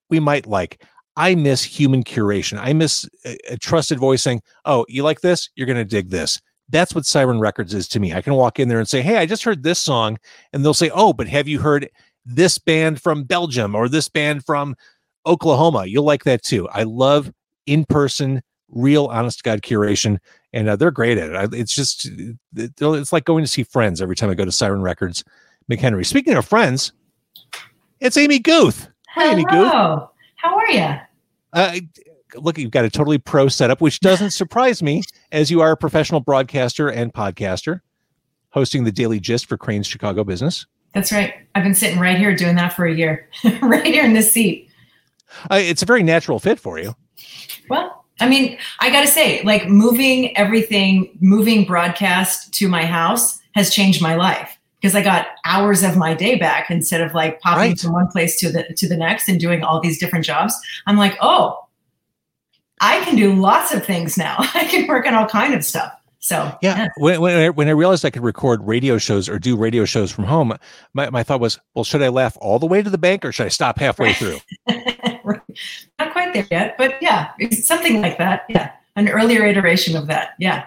[0.09, 0.81] we might like.
[1.15, 2.59] I miss human curation.
[2.59, 5.49] I miss a, a trusted voice saying, "Oh, you like this?
[5.55, 8.13] You're going to dig this." That's what Siren Records is to me.
[8.13, 10.17] I can walk in there and say, "Hey, I just heard this song,"
[10.53, 11.89] and they'll say, "Oh, but have you heard
[12.25, 14.75] this band from Belgium or this band from
[15.25, 15.85] Oklahoma?
[15.85, 17.31] You'll like that too." I love
[17.65, 20.19] in-person, real, honest to God curation,
[20.53, 21.35] and uh, they're great at it.
[21.35, 22.09] I, it's just
[22.55, 25.23] it's like going to see friends every time I go to Siren Records.
[25.69, 26.05] McHenry.
[26.05, 26.93] Speaking of friends,
[27.99, 28.89] it's Amy Guth.
[29.09, 30.09] Hi, Amy Guth.
[30.41, 30.95] How are you?
[31.51, 31.79] Uh,
[32.35, 35.77] look, you've got a totally pro setup, which doesn't surprise me, as you are a
[35.77, 37.81] professional broadcaster and podcaster,
[38.51, 40.65] hosting the Daily Gist for Crain's Chicago Business.
[40.93, 41.33] That's right.
[41.55, 43.29] I've been sitting right here doing that for a year,
[43.61, 44.69] right here in this seat.
[45.51, 46.95] Uh, it's a very natural fit for you.
[47.69, 53.39] Well, I mean, I got to say, like moving everything, moving broadcast to my house
[53.55, 57.39] has changed my life because I got hours of my day back instead of like
[57.41, 57.79] popping Right.
[57.79, 60.53] from one place to the to the next and doing all these different jobs.
[60.87, 61.65] I'm like, oh,
[62.81, 64.35] I can do lots of things now.
[64.39, 65.91] I can work on all kind of stuff.
[66.21, 66.89] So Yeah.
[66.97, 70.11] When, when, I, when I realized I could record radio shows or do radio shows
[70.11, 70.53] from home,
[70.93, 73.31] my, my thought was, well, should I laugh all the way to the bank or
[73.31, 74.37] should I stop halfway through?
[74.67, 78.45] not quite there yet, but yeah, it's something like that.
[78.49, 80.31] Yeah, an earlier iteration of that.
[80.39, 80.65] Yeah,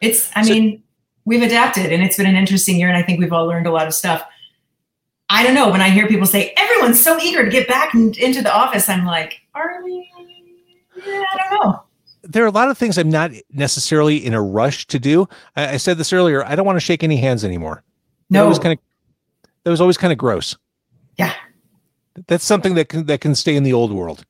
[0.00, 0.30] it's.
[0.36, 0.82] I So- mean,
[1.28, 3.70] we've adapted, and it's been an interesting year, and I think we've all learned a
[3.70, 4.24] lot of stuff.
[5.30, 8.14] I don't know when I hear people say everyone's so eager to get back in,
[8.14, 8.88] into the office.
[8.88, 10.10] I'm like, are we?
[11.06, 11.82] Yeah, I don't know.
[12.22, 15.28] there are a lot of things I'm not necessarily in a rush to do.
[15.54, 16.44] I, I said this earlier.
[16.44, 17.84] I don't want to shake any hands anymore.
[18.30, 18.78] That No, was kind of
[19.64, 20.56] that was always kind of gross.
[21.18, 21.34] Yeah.
[22.26, 24.24] That's something that can that can stay in the old world.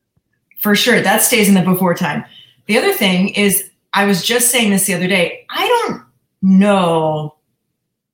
[0.61, 1.01] for sure.
[1.01, 2.25] That stays in the before time.
[2.67, 5.47] The other thing is, I was just saying this the other day.
[5.49, 6.03] I don't
[6.43, 7.35] know.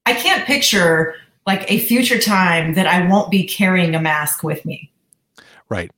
[0.06, 1.14] I can't picture
[1.46, 4.90] like a future time that I won't be carrying a mask with me.
[5.68, 5.90] Right.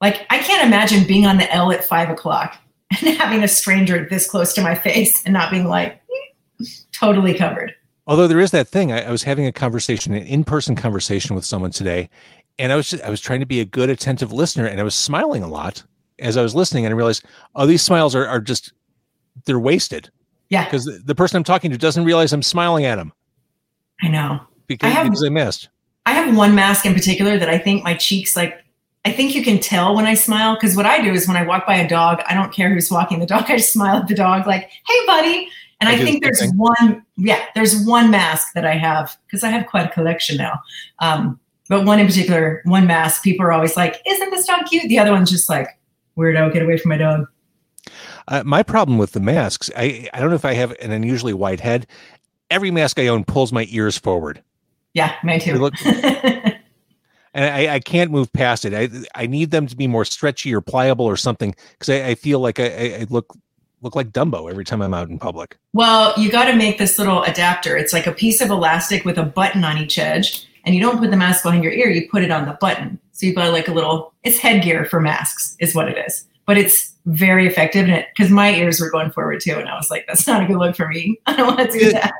[0.00, 2.58] Like I can't imagine being on the L at five o'clock
[2.90, 7.34] and having a stranger this close to my face and not being like hmm, totally
[7.34, 7.74] covered.
[8.06, 11.44] Although there is that thing, I, I was having a conversation, an in-person conversation with
[11.44, 12.08] someone today,
[12.58, 14.82] and I was just, I was trying to be a good, attentive listener, and I
[14.82, 15.84] was smiling a lot
[16.18, 18.72] as I was listening, and I realized, oh, these smiles are are just
[19.44, 20.10] they're wasted
[20.50, 23.12] Yeah, because the, the person I'm talking to doesn't realize I'm smiling at them
[24.02, 24.40] I know.
[24.66, 25.68] because, I have- because missed.
[26.06, 28.64] I have one mask in particular that I think my cheeks like
[29.04, 31.44] I think you can tell when I smile because what I do is when I
[31.44, 33.44] walk by a dog, I don't care who's walking the dog.
[33.48, 35.48] I just smile at the dog like, "Hey, buddy."
[35.80, 36.56] And I I, think there's thing.
[36.56, 40.60] one, yeah, there's one mask that I have because I have quite a collection now.
[40.98, 44.88] Um, but one in particular, one mask, people are always like, "Isn't this dog cute?"
[44.88, 45.68] The other one's just like,
[46.16, 47.26] "Weirdo, get away from my dog."
[48.28, 51.32] Uh, my problem with the masks, I I don't know if I have an unusually
[51.32, 51.86] wide head.
[52.50, 54.42] Every mask I own pulls my ears forward,
[54.94, 55.54] Yeah, me too.
[55.54, 56.54] Look- and
[57.34, 58.74] I, I can't move past it.
[58.74, 58.88] I
[59.20, 62.40] I need them to be more stretchy or pliable or something because I, I feel
[62.40, 63.34] like I, I, look
[63.80, 65.56] look like Dumbo every time I'm out in public.
[65.72, 67.76] Well, you got to make this little adapter.
[67.76, 70.98] It's like a piece of elastic with a button on each edge, and you don't
[70.98, 71.88] put the mask behind your ear.
[71.88, 72.98] You put it on the button.
[73.12, 74.12] So you've got like a little.
[74.22, 76.26] It's headgear for masks, is what it is.
[76.44, 79.74] But it's very effective, and it because my ears were going forward too, and I
[79.76, 81.18] was like, that's not a good look for me.
[81.26, 82.12] I don't want to do that.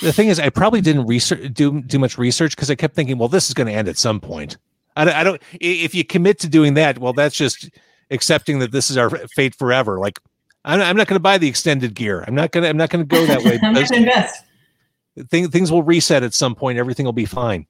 [0.00, 3.18] The thing is, I probably didn't research do do much research because I kept thinking,
[3.18, 4.56] well, this is going to end at some point.
[4.96, 5.42] I don't, I don't.
[5.60, 7.70] If you commit to doing that, well, that's just
[8.10, 9.98] accepting that this is our fate forever.
[9.98, 10.18] Like,
[10.64, 12.24] I'm, I'm not going to buy the extended gear.
[12.26, 12.68] I'm not going to.
[12.68, 14.44] I'm not going to go that way I'm invest.
[15.28, 16.78] thing, things will reset at some point.
[16.78, 17.66] Everything will be fine.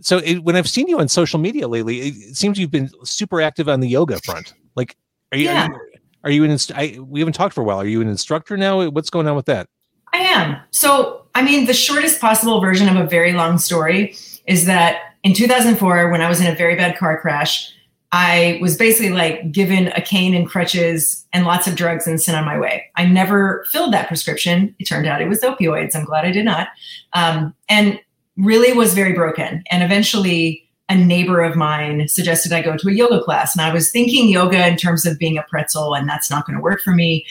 [0.00, 2.90] So it, when I've seen you on social media lately, it, it seems you've been
[3.04, 4.54] super active on the yoga front.
[4.76, 4.96] Like,
[5.32, 5.44] are you?
[5.44, 5.66] Yeah.
[5.66, 5.80] Are you,
[6.24, 6.50] are you an?
[6.50, 7.80] Inst- I, we haven't talked for a while.
[7.80, 8.88] Are you an instructor now?
[8.90, 9.68] What's going on with that?
[10.12, 10.60] I am.
[10.70, 15.34] So, I mean, the shortest possible version of a very long story is that in
[15.34, 17.72] 2004, when I was in a very bad car crash,
[18.10, 22.38] I was basically like given a cane and crutches and lots of drugs and sent
[22.38, 22.86] on my way.
[22.96, 24.74] I never filled that prescription.
[24.78, 25.94] It turned out it was opioids.
[25.94, 26.68] I'm glad I did not.
[27.12, 28.00] Um, and
[28.38, 29.62] really was very broken.
[29.70, 33.54] And eventually, a neighbor of mine suggested I go to a yoga class.
[33.54, 36.56] And I was thinking yoga in terms of being a pretzel, and that's not going
[36.56, 37.26] to work for me.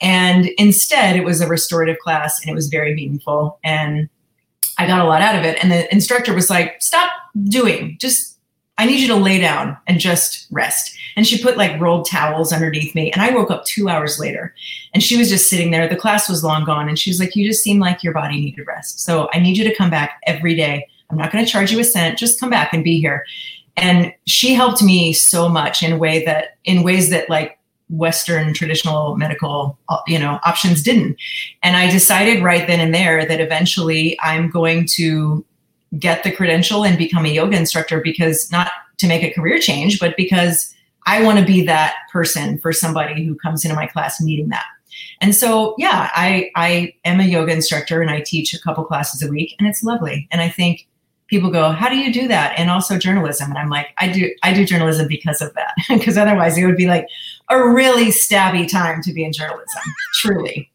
[0.00, 3.58] And instead, it was a restorative class and it was very meaningful.
[3.62, 4.08] And
[4.78, 5.62] I got a lot out of it.
[5.62, 7.10] And the instructor was like, stop
[7.44, 8.38] doing, just,
[8.76, 10.96] I need you to lay down and just rest.
[11.16, 13.10] And she put like rolled towels underneath me.
[13.10, 14.54] And I woke up two hours later
[14.92, 15.88] and she was just sitting there.
[15.88, 16.88] The class was long gone.
[16.88, 19.00] And she was like, You just seem like your body needed rest.
[19.00, 20.86] So I need you to come back every day.
[21.10, 22.18] I'm not going to charge you a cent.
[22.18, 23.24] Just come back and be here.
[23.76, 28.52] And she helped me so much in a way that, in ways that like Western
[28.54, 31.16] traditional medical, uh, you know, options didn't.
[31.62, 35.44] And I decided right then and there that eventually I'm going to
[35.98, 40.00] get the credential and become a yoga instructor because not to make a career change,
[40.00, 40.74] but because
[41.06, 44.64] I want to be that person for somebody who comes into my class needing that.
[45.20, 49.22] And so, yeah, I I am a yoga instructor and I teach a couple classes
[49.22, 50.26] a week, and it's lovely.
[50.30, 50.86] And I think
[51.28, 54.30] people go, "How do you do that?" And also journalism, and I'm like, I do
[54.42, 57.06] I do journalism because of that, because otherwise it would be like
[57.50, 59.82] a really stabby time to be in journalism.
[60.14, 60.70] Truly,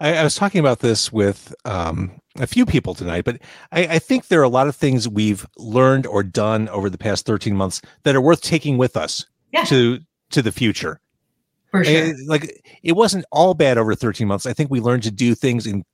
[0.00, 3.38] I, I was talking about this with um, a few people tonight, but
[3.72, 6.98] I, I think there are a lot of things we've learned or done over the
[6.98, 9.64] past 13 months that are worth taking with us Yeah.
[9.64, 9.98] to
[10.30, 11.00] to the future.
[11.70, 11.94] for sure.
[12.08, 14.46] Eh, like it wasn't all bad over 13 months.
[14.46, 15.84] I think we learned to do things in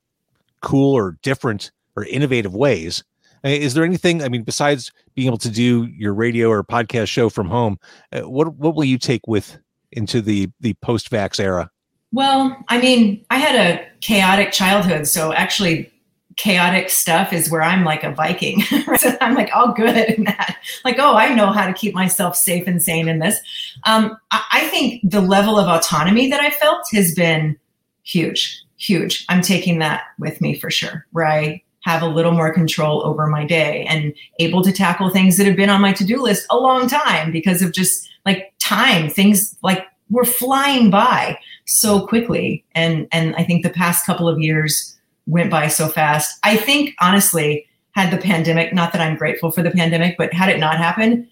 [0.61, 3.03] cool or different or innovative ways
[3.43, 4.23] Is there anything?
[4.23, 7.77] I mean, besides being able to do your radio or podcast show from home,
[8.11, 9.57] uh, what what will you take with
[9.91, 11.69] into the the post vax era?
[12.11, 15.91] Well, I mean, I had a chaotic childhood, so actually
[16.37, 18.61] chaotic stuff is where I'm like a Viking.
[18.97, 20.57] so I'm like all good in that.
[20.85, 23.39] Like, oh, I know how to keep myself safe and sane in this.
[23.85, 27.57] Um, I, I think the level of autonomy that I felt has been
[28.03, 29.25] huge, huge.
[29.29, 33.27] I'm taking that with me for sure, where I have a little more control over
[33.27, 36.57] my day and able to tackle things that have been on my to-do list a
[36.57, 39.09] long time because of just like time.
[39.09, 42.65] Things like were flying by so quickly.
[42.75, 44.97] And and I think the past couple of years
[45.27, 46.37] went by so fast.
[46.43, 50.49] I think honestly, had the pandemic, not that I'm grateful for the pandemic, but had
[50.49, 51.25] it not happened,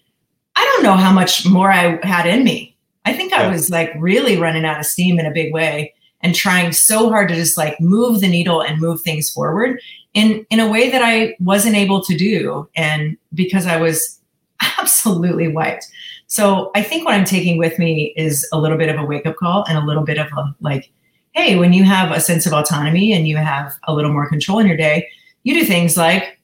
[0.56, 2.74] I don't know how much more I had in me.
[3.04, 5.92] I think I was like really running out of steam in a big way
[6.22, 9.80] and trying so hard to just like move the needle and move things forward
[10.16, 14.18] in in a way that I wasn't able to do and because I was
[14.78, 15.86] absolutely wiped.
[16.26, 19.26] So I think what I'm taking with me is a little bit of a wake
[19.26, 20.90] up call and a little bit of a like
[21.36, 24.58] hey, when you have a sense of autonomy and you have a little more control
[24.58, 25.06] in your day,
[25.42, 26.38] you do things like,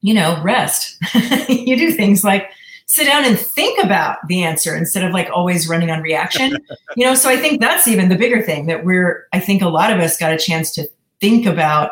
[0.00, 0.96] you know, rest.
[1.48, 2.48] you do things like
[2.86, 6.56] sit down and think about the answer instead of like always running on reaction.
[6.96, 9.68] you know, so I think that's even the bigger thing that we're, I think a
[9.68, 10.86] lot of us got a chance to
[11.20, 11.90] think about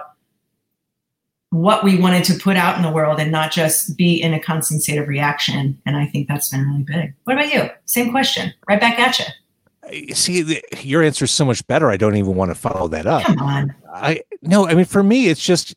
[1.51, 4.41] what we wanted to put out in the world and not just be in a
[4.41, 5.81] constant state of reaction.
[5.85, 7.15] And I think that's been really big.
[7.25, 7.69] What about you?
[7.87, 10.15] Same question, right back at you.
[10.15, 11.91] See, your answer is so much better.
[11.91, 13.25] I don't even want to follow that up.
[13.25, 13.75] Come on.
[13.93, 15.75] I no, I mean for me, it's just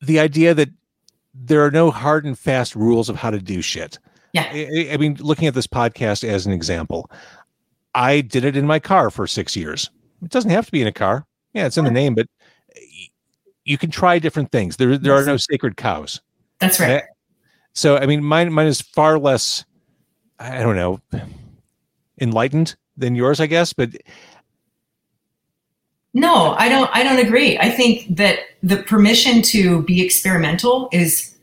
[0.00, 0.70] the idea that
[1.34, 3.98] there are no hard and fast rules of how to do shit.
[4.32, 4.48] Yeah.
[4.50, 7.10] I, I mean, looking at this podcast as an example,
[7.94, 9.90] I did it in my car for six years.
[10.22, 11.26] It doesn't have to be in a car.
[11.52, 12.26] Yeah, it's in the name, but
[13.68, 14.76] you can try different things.
[14.78, 16.22] There, there are no sacred cows.
[16.58, 16.90] That's right.
[16.90, 17.00] Eh,
[17.74, 19.64] so, I mean, mine, mine is far less.
[20.38, 21.00] I don't know,
[22.20, 23.72] enlightened than yours, I guess.
[23.72, 23.90] But
[26.14, 27.58] No, I don't I don't agree.
[27.58, 31.36] I think that the permission to be experimental is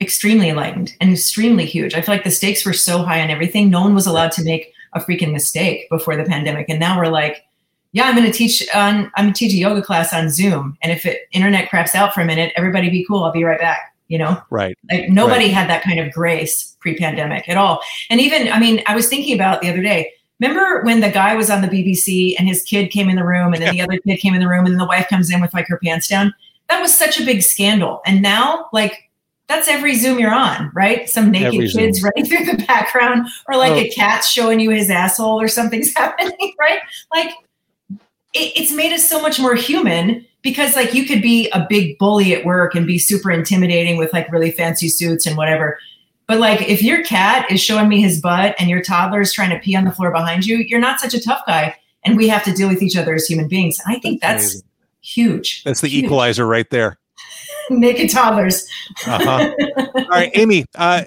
[0.00, 1.94] extremely enlightened and extremely huge.
[1.94, 3.70] I feel like the stakes were so high on everything.
[3.70, 6.68] No one was allowed to make a freaking mistake before the pandemic.
[6.68, 7.44] And now we're like,
[7.92, 10.76] yeah, I'm gonna teach on I'm gonna teach a yoga class on Zoom.
[10.82, 13.24] And if it internet craps out for a minute, everybody be cool.
[13.24, 13.94] I'll be right back.
[14.08, 14.42] You know?
[14.50, 17.80] right, Like nobody had that kind of grace pre-pandemic at all.
[18.10, 20.10] And even, I mean, I was thinking about the other day.
[20.40, 23.52] Remember when the guy was on the BBC and his kid came in the room,
[23.54, 25.40] and then the other kid came in the room, and then the wife comes in
[25.40, 26.34] with like her pants down?
[26.68, 28.00] That was such a big scandal.
[28.04, 29.10] And now, like,
[29.46, 31.08] that's every Zoom you're on, right?
[31.08, 31.82] Some naked Every Zoom.
[31.82, 33.76] kids running through the background, or like Oh.
[33.76, 36.80] a cat showing you his asshole, or something's happening, right?
[37.14, 37.30] Like,
[38.34, 41.98] it, it's made us so much more human because like you could be a big
[41.98, 45.78] bully at work and be super intimidating with like really fancy suits and whatever
[46.26, 49.50] but like if your cat is showing me his butt and your toddler is trying
[49.50, 52.28] to pee on the floor behind you you're not such a tough guy and we
[52.28, 54.64] have to deal with each other as human beings and i think That's that's
[55.02, 56.04] huge that's the Huge.
[56.04, 56.98] equalizer right there.
[57.70, 58.66] naked toddlers
[59.06, 59.52] Uh-huh.
[59.96, 60.64] All right, Amy.
[60.74, 61.02] Uh,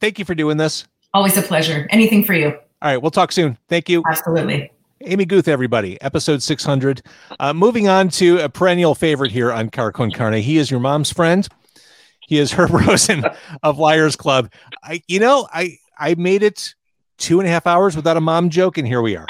[0.00, 0.86] thank you for doing this.
[1.12, 3.56] always a pleasure anything for you All right, we'll talk soon.
[3.68, 5.48] Thank you, absolutely Amy Guth.
[5.48, 7.02] Everybody, episode six hundred.
[7.38, 10.40] Uh, moving on to a perennial favorite here on Car Con Carne.
[10.40, 11.48] He is your mom's friend.
[12.20, 13.24] He is Herb Rosen
[13.62, 14.50] of Liars Club.
[14.82, 16.74] I, you know, I I made it
[17.18, 19.26] two and a half hours without a mom joke, and here we are.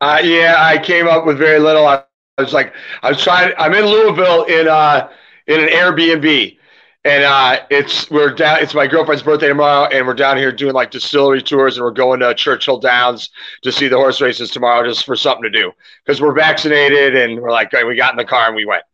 [0.00, 1.86] Uh, yeah, I came up with very little.
[1.86, 2.02] I,
[2.38, 3.52] I was like, I was trying.
[3.58, 5.08] I'm in Louisville in uh
[5.46, 6.58] in an Airbnb,
[7.04, 8.58] and uh, it's we're down.
[8.60, 11.90] It's my girlfriend's birthday tomorrow, and we're down here doing like distillery tours, and we're
[11.92, 13.30] going to Churchill Downs
[13.62, 15.72] to see the horse races tomorrow, just for something to do
[16.04, 18.84] because we're vaccinated, and we're like, we got in the car and we went.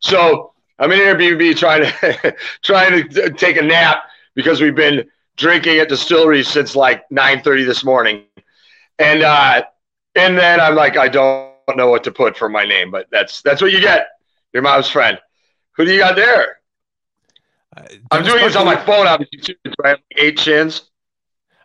[0.00, 5.78] So I'm in Airbnb trying to trying to take a nap because we've been drinking
[5.78, 8.24] at distilleries since like 9:30 this morning,
[8.98, 9.22] and.
[9.22, 9.62] uh
[10.14, 13.42] and then I'm like, I don't know what to put for my name, but that's
[13.42, 14.08] that's what you get.
[14.52, 15.18] Your mom's friend.
[15.76, 16.61] Who do you got there?
[17.76, 19.54] Uh, I'm doing this on my phone, obviously, too.
[19.66, 20.90] so I have eight chins.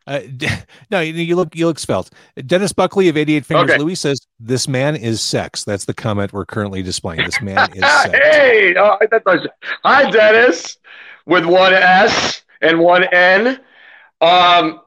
[0.08, 0.22] Uh,
[0.92, 2.10] no, you, you look you look svelte.
[2.46, 3.78] Denis Buckley of 88 Fingers Okay.
[3.84, 5.64] Louis says this man is sex.
[5.64, 7.26] That's the comment we're currently displaying.
[7.26, 8.14] This man is sex.
[8.14, 9.46] hey, oh, nice.
[9.84, 10.78] hi, Denis,
[11.26, 13.60] with one S and one N.
[14.22, 14.82] Um,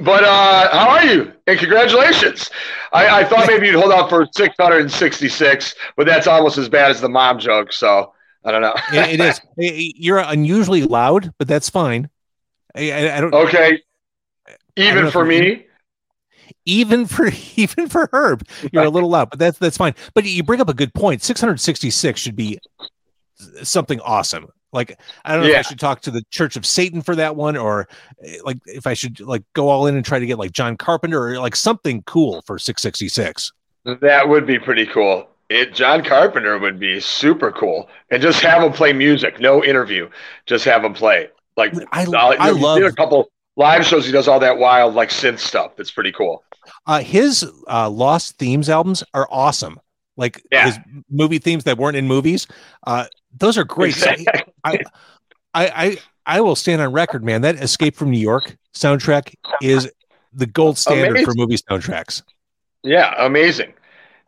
[0.00, 1.32] but uh, how are you?
[1.46, 2.50] And congratulations.
[2.92, 7.02] I, I thought maybe you'd hold out for 666, but that's almost as bad as
[7.02, 7.72] the mom joke.
[7.72, 8.14] So
[8.44, 8.74] I don't know.
[8.92, 9.40] It- it is.
[9.96, 12.08] You're unusually loud, but that's fine.
[12.74, 13.34] I, I, I don't.
[13.34, 13.82] Okay.
[14.46, 15.66] don't Even for we're me.
[16.64, 19.94] even for even for Herb, you're a little loud, but that's that's fine.
[20.14, 21.22] But you bring up a good point.
[21.22, 22.58] 666 should be
[23.62, 24.46] something awesome.
[24.72, 27.34] Like I don't know if I should talk to the Church of Satan for that
[27.34, 27.88] one, or
[28.24, 30.76] eh, like if I should like go all in and try to get like John
[30.76, 33.52] Carpenter or like something cool for 666.
[33.84, 35.26] That would be pretty cool.
[35.50, 40.08] It John Carpenter would be super cool, and just have him play music, no interview,
[40.46, 41.28] just have him play.
[41.56, 44.06] Like I, uh, I you love a couple live shows.
[44.06, 45.72] He does all that wild like synth stuff.
[45.76, 46.44] That's pretty cool.
[46.86, 49.78] uh, his uh, Lost Themes albums are awesome.
[50.16, 50.66] Like Yeah.
[50.66, 50.78] his
[51.10, 52.46] movie themes that weren't in movies,
[52.86, 53.94] uh, those are great.
[53.94, 54.10] So
[54.64, 54.78] I,
[55.54, 55.96] I, I,
[56.26, 57.42] I will stand on record, man.
[57.42, 59.90] That Escape from New York soundtrack is
[60.32, 62.22] the gold standard for movie soundtracks.
[62.82, 63.72] Yeah, amazing.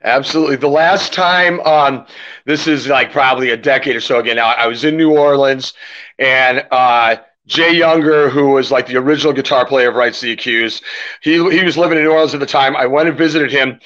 [0.05, 0.57] Absolutely.
[0.57, 2.07] The last time, um,
[2.45, 5.75] this is like probably a decade or so ago now, I was in New Orleans
[6.19, 10.83] and uh, Jay Younger, who was like the original guitar player of Rights the Accused,
[11.23, 12.77] he, he was living in New Orleans at the time.
[12.77, 13.79] I went and visited him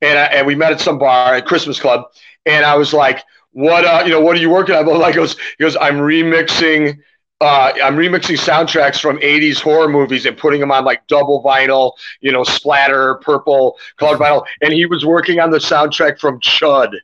[0.00, 2.04] and, I, and we met at some bar at Christmas Club.
[2.46, 4.86] And I was like, what, uh, you know, what are you working on?
[4.98, 6.98] Like, goes, he goes, I'm remixing
[7.40, 11.92] uh, I'm remixing soundtracks from 80s horror movies and putting them on like double vinyl,
[12.20, 14.44] you know, splatter, purple, colored vinyl.
[14.60, 16.90] And he was working on the soundtrack from Chud.
[16.90, 16.98] Do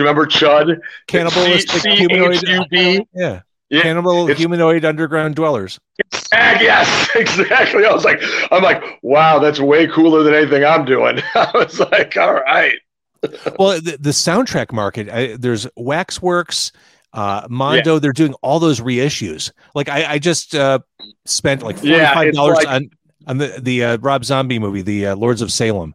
[0.00, 0.80] you remember Chud?
[1.06, 2.38] Cannibalistic C- humanoid.
[2.38, 3.06] C-H-U-B.
[3.14, 3.42] Yeah.
[3.70, 5.80] Yeah, Cannibal it's- humanoid underground dwellers.
[6.32, 7.84] Yes, exactly.
[7.86, 8.22] I was like,
[8.52, 11.20] I'm like, wow, that's way cooler than anything I'm doing.
[11.34, 12.74] I was like, all right.
[13.58, 16.72] well the, the soundtrack market I, there's waxworks
[17.14, 20.78] uh mondo they're doing all those reissues like i i just uh
[21.24, 22.90] spent like $45 it's like- on
[23.26, 25.94] on the the uh, rob zombie movie the uh, lords of salem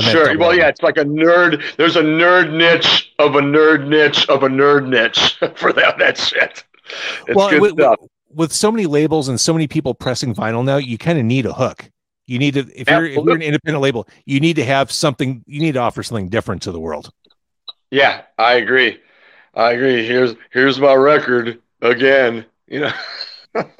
[0.00, 0.36] Sure.
[0.36, 1.62] Well, yeah, it's like a nerd.
[1.76, 6.18] There's a nerd niche of a nerd niche of a nerd niche for that that
[6.18, 6.64] shit.
[7.28, 7.98] It's well good with, stuff.
[8.00, 11.24] with, with so many labels and so many people pressing vinyl now you kind of
[11.24, 11.88] need a hook
[12.26, 15.44] you need to if you're if you're an independent label you need to have something
[15.46, 17.10] you need to offer something different to the world
[17.92, 18.98] Yeah, I agree.
[19.56, 20.06] I agree.
[20.06, 22.44] Here's here's my record again.
[22.66, 22.92] You know.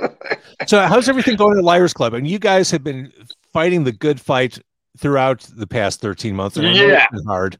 [0.68, 2.14] So how's everything going at Liars Club?
[2.14, 3.12] And you guys have been
[3.52, 4.58] fighting the good fight
[4.96, 6.56] throughout the past 13 months.
[6.56, 7.06] and Yeah.
[7.26, 7.58] hard.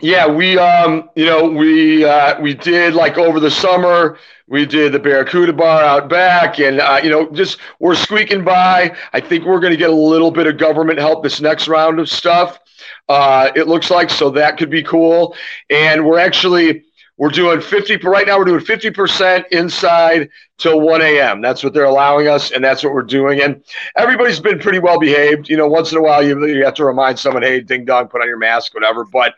[0.00, 4.16] Yeah, we um, you know, we uh, we did like over the summer,
[4.46, 8.96] we did the Barracuda Bar out back, and uh, you know, just we're squeaking by.
[9.12, 11.98] I think we're going to get a little bit of government help this next round
[11.98, 12.60] of stuff.
[13.08, 15.34] Uh, it looks like so that could be cool,
[15.70, 16.84] and we're actually
[17.16, 18.38] we're doing fifty right now.
[18.38, 21.40] We're doing fifty percent inside till one a.m.
[21.40, 23.40] That's what they're allowing us, and that's what we're doing.
[23.40, 23.62] And
[23.96, 25.48] everybody's been pretty well behaved.
[25.48, 28.08] You know, once in a while you, you have to remind someone, "Hey, ding dong,
[28.08, 29.34] put on your mask, whatever." But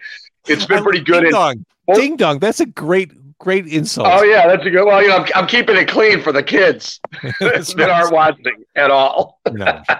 [0.47, 1.22] it's been pretty good.
[1.22, 1.64] Ding dong.
[1.88, 1.95] Oh.
[1.95, 2.38] Ding dong.
[2.38, 4.09] That's a great, great insult.
[4.11, 4.84] oh yeah, that's a good.
[4.84, 7.01] Well, you know, I'm, I'm keeping it clean for the kids
[7.41, 9.41] that aren't watching at all.
[9.51, 9.82] No.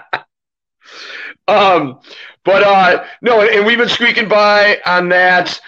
[1.47, 1.99] Um,
[2.43, 5.59] but uh, no, and, we've been squeaking by on that,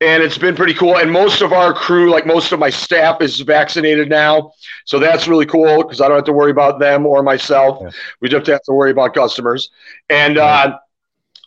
[0.00, 0.96] and it's been pretty cool.
[0.96, 4.52] And most of our crew, like most of my staff, is vaccinated now,
[4.84, 7.78] so that's really cool because I don't have to worry about them or myself.
[7.82, 7.90] Yeah.
[8.20, 9.70] We just have to worry about customers.
[10.08, 10.78] And uh,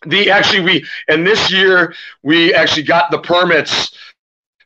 [0.05, 3.95] the actually we and this year we actually got the permits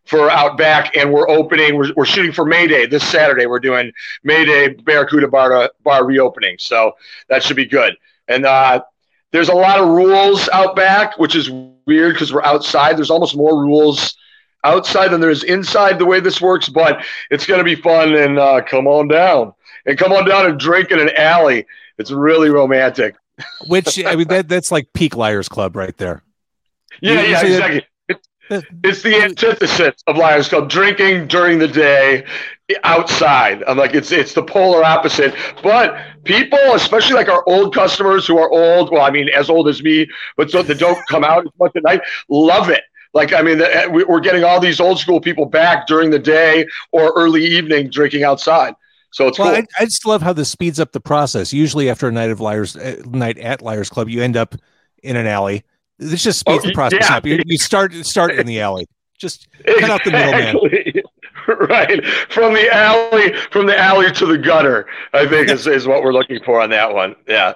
[0.06, 1.76] for Outback, and we're opening.
[1.76, 3.46] We're, we're shooting for May Day this Saturday.
[3.46, 3.92] We're doing
[4.24, 6.94] May Day Barracuda Bar bar reopening, so
[7.28, 7.96] that should be good.
[8.28, 8.84] And uh,
[9.32, 11.50] there's a lot of rules out back, which is
[11.86, 12.98] weird because we're outside.
[12.98, 14.16] There's almost more rules
[14.64, 18.16] outside than there is inside the way this works, but it's going to be fun.
[18.16, 19.54] And uh, come on down
[19.86, 21.66] and come on down and drink in an alley.
[21.98, 23.16] It's really romantic.
[23.68, 26.24] Which I mean that that's like peak Liars Club right there.
[27.02, 27.86] Yeah, You- yeah, exactly.
[28.84, 30.70] It's the antithesis of Lions Club.
[30.70, 32.26] Drinking during the day,
[32.84, 33.64] outside.
[33.68, 35.34] I'm like, it's it's the polar opposite.
[35.64, 39.68] But people, especially like our old customers who are old, well, I mean, as old
[39.68, 42.84] as me, but so that don't come out as much at night, love it.
[43.14, 46.68] Like, I mean, we- we're getting all these old school people back during the day
[46.92, 48.76] or early evening drinking outside.
[49.12, 49.64] So it's Well, cool.
[49.80, 51.54] I, I just love how this speeds up the process.
[51.54, 54.56] Usually, after a night of Liars uh, night at Liars Club, you end up
[55.02, 55.64] in an alley.
[56.00, 57.18] This just speeds Oh, the process yeah.
[57.18, 57.26] up.
[57.26, 58.88] You, you start start in the alley.
[59.18, 61.04] Just cut out the middleman.
[61.48, 66.04] Right from the alley from the alley to the gutter i think is, is what
[66.04, 67.54] we're looking for on that one yeah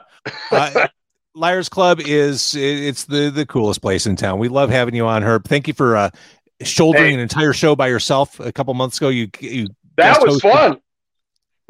[0.52, 0.88] uh,
[1.36, 4.40] Liars Club is it's the the coolest place in town.
[4.40, 5.44] We love having you on, Herb.
[5.46, 6.10] Thank you for uh,
[6.62, 7.14] shouldering Hey.
[7.16, 9.10] an entire show by yourself a couple months ago.
[9.10, 9.68] You you
[9.98, 10.52] that was hosted.
[10.54, 10.82] fun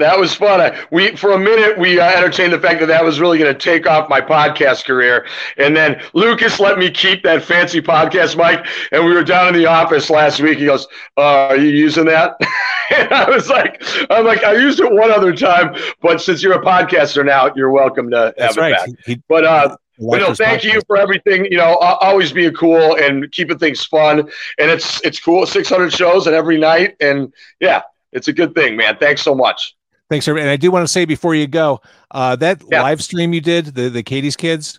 [0.02, 3.04] that was fun I, we for a minute we uh, entertained the fact that that
[3.04, 5.26] was really going to take off my podcast career
[5.58, 9.54] and then lucas let me keep that fancy podcast mic and we were down in
[9.54, 10.88] the office last week he goes
[11.18, 12.36] uh, are you using that
[12.91, 16.54] and i was like i'm like i used it one other time but since you're
[16.54, 18.76] a podcaster now you're welcome to That's have it right.
[18.76, 19.76] back He, but uh
[20.14, 21.45] no, Electra's thank you for everything.
[21.45, 24.20] You know, always being cool and keeping things fun.
[24.58, 25.45] And it's it's cool.
[25.45, 28.97] Six hundred shows and every night, and yeah, It's a good thing, man.
[28.99, 29.76] Thanks so much.
[30.12, 30.38] Thanks, sir.
[30.38, 31.80] And I do want to say before you go,
[32.12, 32.82] uh, that Yeah.
[32.84, 34.78] live stream you did, the the Katie's Kids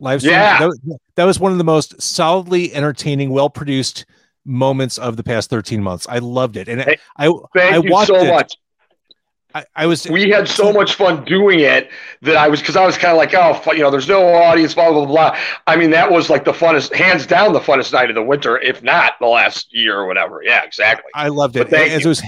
[0.00, 0.58] live stream, Yeah.
[0.60, 0.80] that, was,
[1.16, 4.06] that was one of the most solidly entertaining, well produced
[4.46, 6.06] moments of the past 13 months.
[6.08, 6.68] I loved it.
[6.70, 8.28] And Hey, I, I, Thank I you watched so it.
[8.28, 8.54] much.
[9.54, 11.90] I, I was, we had so much fun doing it
[12.22, 14.72] that I was because I was kind of like, oh, you know, there's no audience,
[14.74, 15.32] blah blah blah.
[15.32, 15.38] blah.
[15.66, 18.58] I mean, that was like the funnest, hands down, the funnest night of the winter,
[18.58, 20.40] if not the last year or whatever.
[20.42, 21.10] Yeah, exactly.
[21.14, 21.58] I loved it.
[21.58, 22.06] But thank As you.
[22.06, 22.22] it was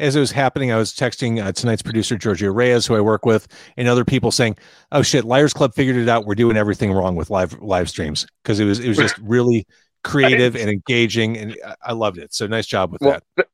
[0.00, 3.26] as it was happening, I was texting uh, tonight's producer Giorgio Reyes, who I work
[3.26, 4.56] with, and other people saying,
[4.92, 6.24] "Oh shit, Liars Club figured it out.
[6.26, 9.66] We're doing everything wrong with live live streams because it was it was just really
[10.04, 12.32] creative and engaging, and I- I loved it.
[12.34, 13.22] So nice job with Well, that.
[13.36, 13.48] th-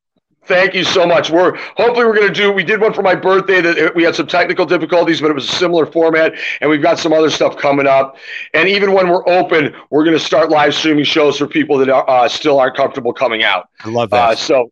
[0.46, 1.30] thank you so much.
[1.30, 2.52] We're hopefully we're going to do.
[2.52, 5.48] We did one for my birthday that we had some technical difficulties, but it was
[5.48, 8.18] a similar format, and we've got some other stuff coming up.
[8.52, 11.88] And even when we're open, we're going to start live streaming shows for people that
[11.88, 13.68] are, uh, still aren't comfortable coming out.
[13.84, 14.32] I love that.
[14.32, 14.70] Uh, so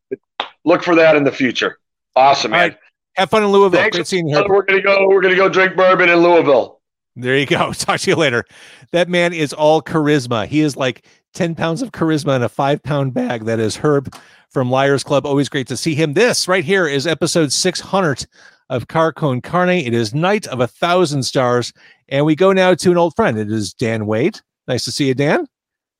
[0.65, 1.79] look for that in the future.
[2.17, 2.69] Awesome, All man.
[2.71, 2.79] right.
[3.17, 3.81] Have fun in Louisville.
[3.81, 3.97] Thanks.
[3.97, 4.43] Great seeing you.
[4.49, 5.07] We're gonna go.
[5.09, 6.81] We're gonna go drink bourbon in Louisville.
[7.15, 7.73] There you go.
[7.75, 8.45] Talk to you later.
[8.93, 10.47] That man is all charisma.
[10.47, 13.45] He is like 10 pounds of charisma in a five pound bag.
[13.45, 14.15] That is Herb
[14.51, 15.27] from Liars Club.
[15.27, 16.15] Always great to see him.
[16.15, 18.27] This right here is episode 600
[18.71, 19.71] of Car Con Carne.
[19.71, 21.73] It is Night of a Thousand Stars.
[22.09, 23.39] And we go now to an old friend.
[23.39, 24.41] It is Dan Wade.
[24.67, 25.47] Nice to see you, Dan.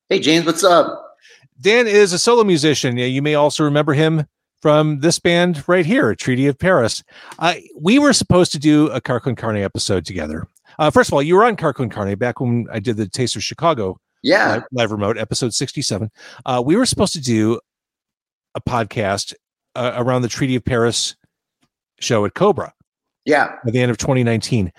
[0.09, 1.12] Hey James, what's up?
[1.63, 2.97] Dan is a solo musician.
[2.97, 4.27] You may also remember him
[4.61, 7.03] from this band right here, Treaty of Paris.
[7.39, 10.47] Uh, we were supposed to do a Car Con Carne episode together.
[10.79, 13.09] Uh, first of all, you were on Car Con Carne back when I did the
[13.09, 16.11] Taste of Chicago Yeah, live, live remote, episode 67.
[16.45, 17.61] Uh, we were supposed to do
[18.55, 19.35] a podcast
[19.77, 21.15] uh, around the Treaty of Paris
[22.01, 22.75] show at Cobra
[23.25, 23.57] yeah.
[23.67, 24.73] at the end of 2019.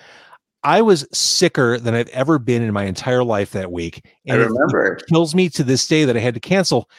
[0.63, 4.05] I was sicker than I've ever been in my entire life that week.
[4.25, 4.95] And I remember.
[4.95, 6.89] it kills me to this day that I had to cancel.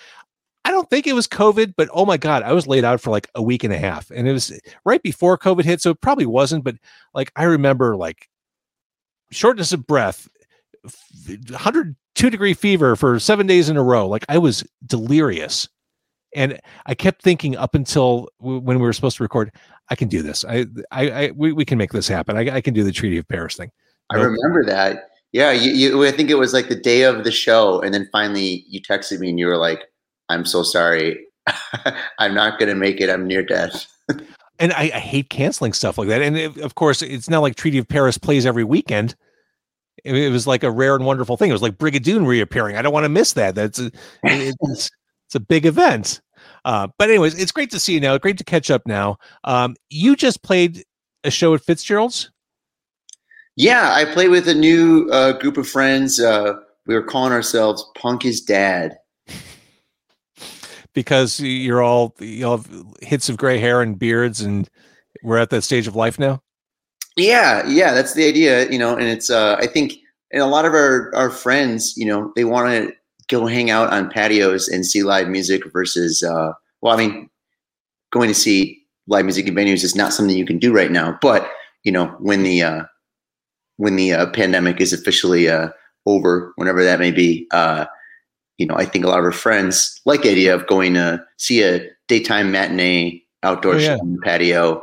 [0.67, 3.11] I don't think it was COVID, but oh my God, I was laid out for
[3.11, 4.11] like a week and a half.
[4.11, 5.81] And it was right before COVID hit.
[5.83, 6.77] So it probably wasn't, but
[7.13, 8.29] like I remember like
[9.31, 10.29] shortness of breath,
[11.27, 14.07] 102 degree fever for seven days in a row.
[14.09, 15.69] Like I was delirious.
[16.35, 19.53] And I kept thinking up until w- when we were supposed to record,
[19.91, 20.45] I can do this.
[20.45, 22.37] I, I, I we, we can make this happen.
[22.37, 23.71] I, I can do the Treaty of Paris thing.
[24.11, 24.33] I Nope.
[24.33, 25.05] remember that.
[25.33, 28.09] Yeah, you, you, I think it was like the day of the show, and then
[28.13, 29.83] finally you texted me and you were like,
[30.29, 31.27] "I'm so sorry,
[32.19, 33.11] I'm not gonna make it.
[33.11, 33.87] I'm near death."
[34.61, 36.23] and I, I hate canceling stuff like that.
[36.23, 39.17] And it, of course, it's not like Treaty of Paris plays every weekend.
[40.05, 41.51] It, it was like a rare and wonderful thing.
[41.51, 42.77] It was like Brigadoon reappearing.
[42.77, 43.55] I don't want to miss that.
[43.57, 44.91] That's it- it's
[45.35, 46.21] it's a big event.
[46.65, 48.17] Uh, but anyways, it's great to see you now.
[48.19, 49.19] Great to catch up now.
[49.43, 50.85] Um, you just played
[51.25, 52.31] a show at Fitzgerald's.
[53.57, 56.21] Yeah, I played with a new uh, group of friends.
[56.21, 56.55] Uh,
[56.87, 58.97] we were calling ourselves Punk is Dad.
[60.93, 64.69] because you're all you all have hits of gray hair and beards, and
[65.23, 66.41] we're at that stage of life now.
[67.17, 68.97] Yeah, yeah, that's the idea, you know.
[68.97, 69.95] And it's uh, I think,
[70.33, 72.95] and a lot of our our friends, you know, they want to
[73.29, 76.53] go hang out on patios and see live music versus, uh,
[76.83, 77.31] well, I mean,
[78.13, 81.19] going to see live music in venues is not something you can do right now.
[81.21, 81.51] But
[81.85, 82.85] you know, when the uh,
[83.77, 85.69] when the uh, pandemic is officially uh,
[86.07, 87.87] over, whenever that may be, uh,
[88.59, 91.23] you know, I think a lot of our friends like the idea of going to
[91.39, 93.97] see a daytime matinee outdoor Oh, yeah.
[93.97, 94.83] on the patio,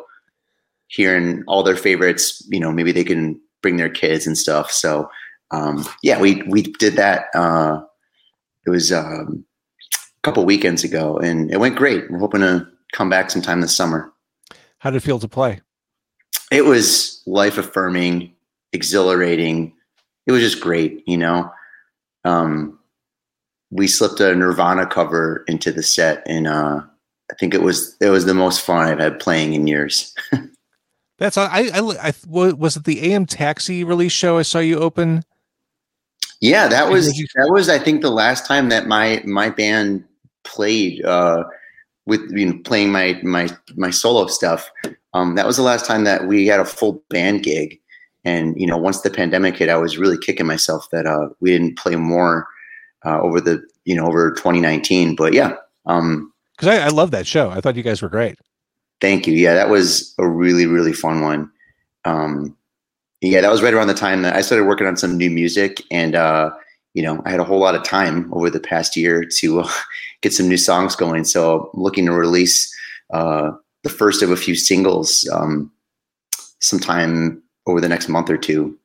[0.88, 2.46] hearing all their favorites.
[2.50, 4.72] You know, maybe they can bring their kids and stuff.
[4.72, 5.10] So,
[5.52, 7.26] um, yeah, we we did that.
[7.34, 7.82] Uh,
[8.66, 9.46] it was um,
[9.94, 12.10] a couple weekends ago, and it went great.
[12.10, 14.12] We're hoping to come back sometime this summer.
[14.80, 15.62] How did it feel to play?
[16.52, 18.34] It was life affirming,
[18.74, 19.74] exhilarating.
[20.28, 21.52] It was just great, you know.
[22.26, 22.78] Um,
[23.72, 26.82] we slipped a Nirvana cover into the set, and uh,
[27.32, 30.14] I think it was it was the most fun I've had playing in years.
[31.18, 34.80] That's I I, I, I was it the AM Taxi release show I saw you
[34.80, 35.24] open.
[36.42, 40.04] Yeah, that was that was I think the last time that my my band
[40.44, 41.44] played uh,
[42.08, 44.70] with you know playing my my my solo stuff.
[45.14, 47.80] Um, that was the last time that we had a full band gig.
[48.26, 51.52] And you know, once the pandemic hit, I was really kicking myself that uh, we
[51.52, 52.48] didn't play more
[53.06, 55.16] uh, over the you know over 2019.
[55.16, 55.54] But yeah,
[55.86, 57.52] um, because I, I love that show.
[57.52, 58.40] I thought you guys were great.
[59.00, 59.34] Thank you.
[59.34, 61.52] Yeah, that was a really, really fun one.
[62.06, 62.56] Um,
[63.22, 65.82] yeah, that was right around the time that I started working on some new music,
[65.92, 66.52] and uh,
[66.94, 69.70] you know, I had a whole lot of time over the past year to uh,
[70.22, 71.24] get some new songs going.
[71.24, 72.76] So I'm looking to release
[73.12, 73.52] uh,
[73.84, 75.72] the first of a few singles um,
[76.60, 78.78] sometime over the next month or two.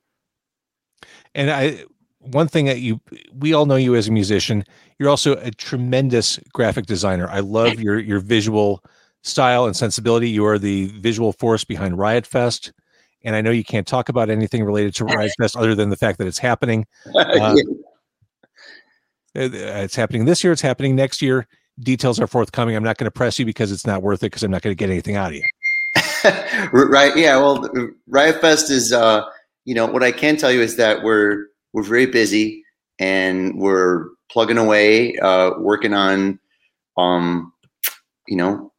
[1.34, 1.84] And I
[2.20, 3.00] one thing that you
[3.34, 4.64] we all know you as a musician,
[4.98, 7.28] you're also a tremendous graphic designer.
[7.30, 8.82] I love your your visual
[9.22, 10.28] style and sensibility.
[10.28, 12.72] You are the visual force behind Riot Fest.
[13.26, 15.96] And I know you can't talk about anything related to Riot Fest other than the
[15.96, 16.86] fact that it's happening.
[19.38, 20.50] Uh, It's happening this year.
[20.50, 21.46] It's happening next year.
[21.80, 22.74] Details are forthcoming.
[22.74, 24.74] I'm not going to press you because it's not worth it because I'm not going
[24.74, 25.44] to get anything out of you.
[26.72, 27.14] right.
[27.14, 27.36] Yeah.
[27.36, 27.68] Well,
[28.06, 29.26] Riot Fest is, uh,
[29.66, 32.64] you know, what I can tell you is that we're we're very busy
[32.98, 36.38] and we're plugging away, uh, working on,
[36.96, 37.52] um,
[38.26, 38.72] you know,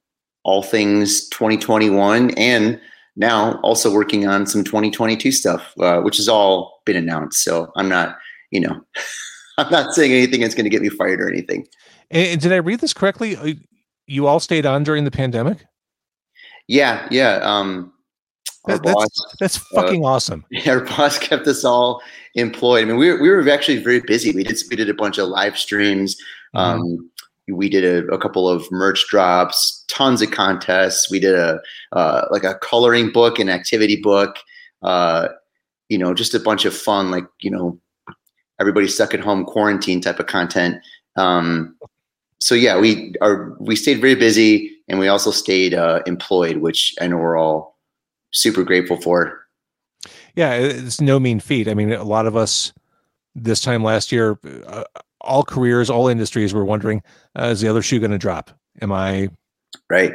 [0.43, 2.81] all things 2021 and
[3.18, 7.43] now also working on some 2022 stuff, uh, which has all been announced.
[7.43, 8.18] So I'm not,
[8.51, 8.80] you know,
[9.57, 11.68] I'm not saying anything that's going to get me fired or anything.
[12.11, 13.36] And, did I read this correctly?
[13.36, 13.53] Uh,
[14.05, 15.65] You all stayed on during the pandemic.
[16.68, 17.39] Yeah, yeah.
[17.41, 17.91] Um,
[18.65, 20.45] our That- that's boss, that's fucking awesome.
[20.68, 22.01] our boss kept us all
[22.36, 22.84] employed.
[22.84, 24.32] I mean, we were, we were actually very busy.
[24.32, 26.15] We did we did a bunch of live streams.
[26.55, 26.82] Mm-hmm.
[26.82, 27.09] Um,
[27.47, 31.09] we did a, a couple of merch drops, tons of contests.
[31.09, 31.59] We did a
[31.93, 34.37] uh, like a coloring book, an activity book.
[34.81, 35.29] Uh,
[35.89, 37.79] you know, just a bunch of fun, like you know,
[38.59, 40.75] everybody stuck at home quarantine type of content.
[41.15, 41.75] Um,
[42.39, 46.93] so yeah, we are we stayed very busy, and we also stayed uh, employed, which
[47.01, 47.77] I know we're all
[48.31, 49.39] super grateful for.
[50.35, 51.67] Yeah, it's no mean feat.
[51.67, 52.73] I mean, a lot of us
[53.33, 54.37] this time last year,
[54.67, 54.83] uh,
[55.28, 57.01] all careers, all industries were wondering,
[57.38, 58.49] uh, is the other shoe going to drop?
[58.82, 59.30] Am I,
[59.89, 60.13] Right.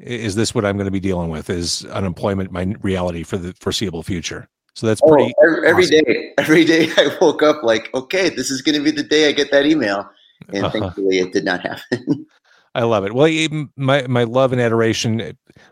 [0.00, 1.48] is this what I'm going to be dealing with?
[1.50, 4.48] Is unemployment my reality for the foreseeable future?
[4.74, 6.04] So that's pretty, oh, every, every awesome.
[6.04, 9.28] day, every day I woke up like, okay, this is going to be the day
[9.28, 10.08] I get that email.
[10.52, 10.70] And Uh-huh.
[10.80, 12.26] thankfully it did not happen.
[12.74, 13.12] I love it.
[13.12, 13.28] Well,
[13.76, 15.20] my, my love and adoration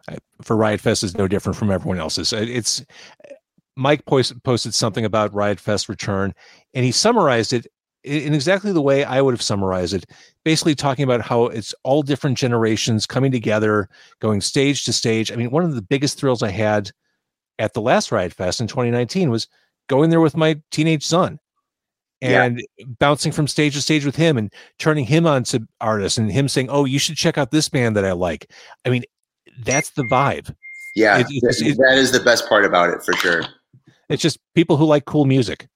[0.08, 2.32] uh, for Riot Fest is no different from everyone else's.
[2.32, 2.84] Uh, It's
[3.76, 6.32] Mike posted something about Riot Fest return,
[6.74, 7.66] and he summarized it
[8.06, 10.06] in exactly the way I would have summarized it.
[10.44, 13.88] Basically, talking about how it's all different generations coming together,
[14.20, 15.32] going stage to stage.
[15.32, 16.90] I mean, one of the biggest thrills I had
[17.58, 19.48] at the last Riot Fest in 2019 was
[19.88, 21.38] going there with my teenage son
[22.20, 22.44] Yeah.
[22.44, 22.62] and
[22.98, 26.48] bouncing from stage to stage with him and turning him on to artists and him
[26.48, 28.50] saying, "Oh, you should check out this band that I like."
[28.84, 29.02] I mean,
[29.64, 30.54] that's the vibe.
[30.94, 33.42] yeah, It- it's- th- it- that is the best part about it for sure.
[34.08, 35.66] It's just people who like cool music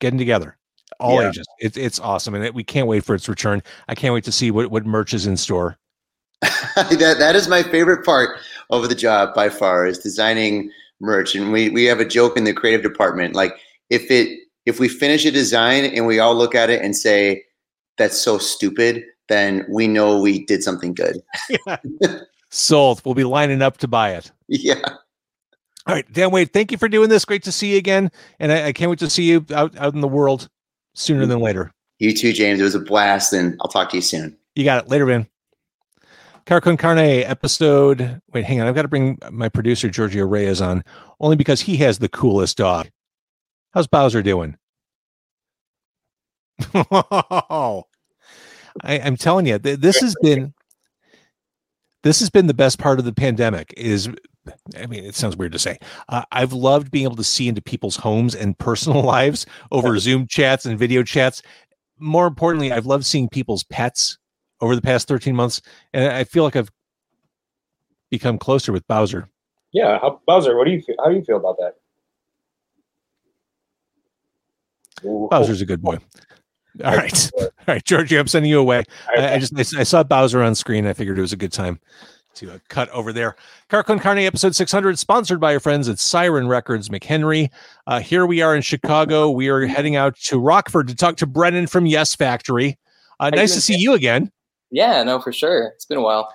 [0.00, 0.56] getting together,
[0.98, 1.28] all Yeah.
[1.28, 1.46] ages.
[1.60, 3.62] It's it's awesome, and it, we can't wait for its return.
[3.88, 5.78] I can't wait to see what what merch is in store.
[6.42, 8.38] that that is my favorite part
[8.70, 10.70] of the job by far is designing
[11.00, 11.34] merch.
[11.34, 13.34] And we we have a joke in the creative department.
[13.34, 13.54] Like
[13.90, 17.42] if it if we finish a design and we all look at it and say
[17.98, 21.20] that's so stupid, then we know we did something good.
[22.50, 23.02] Sold.
[23.04, 24.30] We'll be lining up to buy it.
[24.48, 24.80] Yeah.
[25.86, 27.24] All right, Dan Wade, thank you for doing this.
[27.24, 29.94] Great to see you again, and I, I can't wait to see you out out
[29.94, 30.48] in the world
[30.94, 31.72] sooner than later.
[31.98, 32.60] You too, James.
[32.60, 34.36] It was a blast, and I'll talk to you soon.
[34.54, 34.90] You got it.
[34.90, 35.26] Later, man.
[36.46, 38.20] Car con Carne episode.
[38.32, 38.66] Wait, hang on.
[38.66, 40.82] I've got to bring my producer Giorgio Reyes on
[41.20, 42.90] only because he has the coolest dog.
[43.72, 44.56] How's Bowser doing?
[46.74, 47.84] I,
[48.84, 50.54] I'm telling you, th- this has been
[52.02, 53.74] this has been the best part of the pandemic.
[53.76, 54.08] Is
[54.78, 55.78] I mean, it sounds weird to say.
[56.08, 60.26] Uh, I've loved being able to see into people's homes and personal lives over Zoom
[60.26, 61.42] chats and video chats.
[61.98, 64.18] More importantly, I've loved seeing people's pets
[64.60, 65.60] over the past 13 months,
[65.92, 66.70] and I feel like I've
[68.10, 69.28] become closer with Bowser.
[69.72, 70.96] Yeah, how, Bowser, what do you feel?
[70.98, 71.74] How do you feel about that?
[75.30, 75.98] Bowser's a good boy.
[76.84, 78.84] All right, all right, Georgie, I'm sending you away.
[79.16, 80.86] I, I just I saw Bowser on screen.
[80.86, 81.80] I figured it was a good time
[82.34, 83.36] to uh, cut over there.
[83.68, 87.50] Car con Carne episode 600, sponsored by our friends at Siren Records McHenry.
[87.86, 89.30] Uh, here we are in Chicago.
[89.30, 92.78] We are heading out to Rockford to talk to Brennan from Yes Factory.
[93.18, 94.30] Uh, nice to see you again.
[94.70, 95.72] Yeah, no, for sure.
[95.74, 96.32] It's been a while.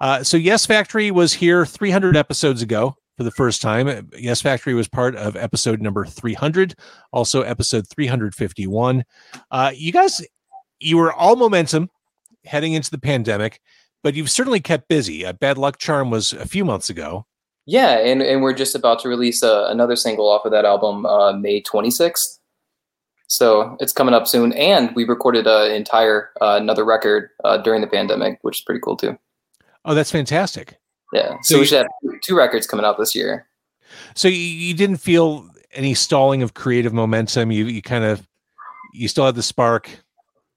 [0.00, 4.08] Uh, so Yes Factory was here 300 episodes ago for the first time.
[4.16, 6.74] Yes Factory was part of episode number 300,
[7.12, 9.04] also episode 351.
[9.50, 10.24] Uh, you guys,
[10.78, 11.90] you were all momentum
[12.46, 13.60] heading into the pandemic,
[14.02, 15.26] but you've certainly kept busy.
[15.26, 17.26] Uh, Bad Luck Charm was a few months ago.
[17.66, 21.04] Yeah, and, and we're just about to release uh, another single off of that album
[21.04, 22.38] uh, May 26th.
[23.26, 24.54] So it's coming up soon.
[24.54, 28.80] And we recorded an entire uh, another record uh, during the pandemic, which is pretty
[28.80, 29.18] cool too.
[29.84, 30.78] Oh, that's fantastic.
[31.12, 31.36] Yeah.
[31.42, 33.46] So So, we you- should have two records coming out this year.
[34.14, 37.50] So you, you didn't feel any stalling of creative momentum.
[37.50, 38.26] You you kind of
[38.92, 39.90] you still had the spark.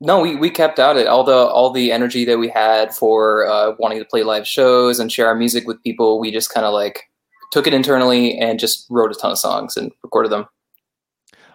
[0.02, 1.08] No, we, we kept at it.
[1.08, 5.00] All the all the energy that we had for uh, wanting to play live shows
[5.00, 7.04] and share our music with people, we just kind of like
[7.52, 10.46] took it internally and just wrote a ton of songs and recorded them.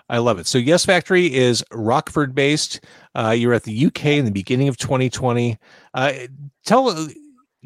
[0.09, 0.47] I love it.
[0.47, 2.81] So Yes Factory is Rockford based.
[3.15, 5.59] Uh, you're at the UK in the beginning of 2020.
[5.93, 6.13] Uh,
[6.65, 7.09] tell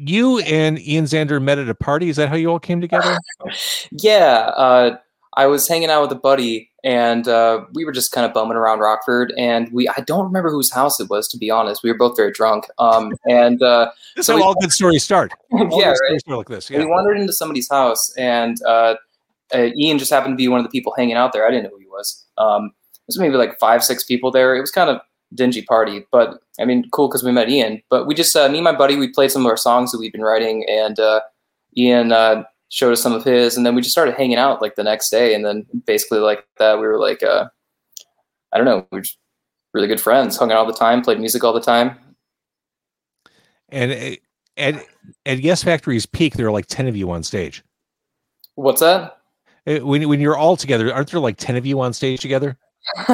[0.09, 2.09] you and Ian Zander met at a party.
[2.09, 3.17] Is that how you all came together?
[3.91, 4.97] Yeah, uh,
[5.35, 8.57] I was hanging out with a buddy, and uh, we were just kind of bumming
[8.57, 11.81] around Rockford, and we I don't remember whose house it was to be honest.
[11.83, 15.03] We were both very drunk, um, and uh, That's So how we- all good stories
[15.03, 15.31] start.
[15.51, 16.19] All yeah, right.
[16.19, 16.69] start like this.
[16.69, 18.95] we wandered into somebody's house, and uh,
[19.53, 21.47] uh, Ian just happened to be one of the people hanging out there.
[21.47, 22.25] I didn't know who he was.
[22.37, 22.71] Um,
[23.07, 24.55] there's maybe like five, six people there.
[24.55, 25.01] It was kind of
[25.33, 27.81] dingy party, but I mean, cool because we met Ian.
[27.89, 29.99] But we just uh, me and my buddy we played some of our songs that
[29.99, 31.21] we've been writing, and uh,
[31.77, 34.75] Ian uh, showed us some of his, and then we just started hanging out like
[34.75, 37.47] the next day, and then basically like that we were like, uh,
[38.51, 39.17] I don't know, we are just
[39.73, 41.97] really good friends, hung out all the time, played music all the time.
[43.69, 44.17] And
[44.57, 44.85] at
[45.25, 47.63] at Yes Factory's peak, there are like ten of you on stage.
[48.55, 49.17] What's that?
[49.65, 52.57] Uh, When when you're all together, aren't there like ten of you on stage together?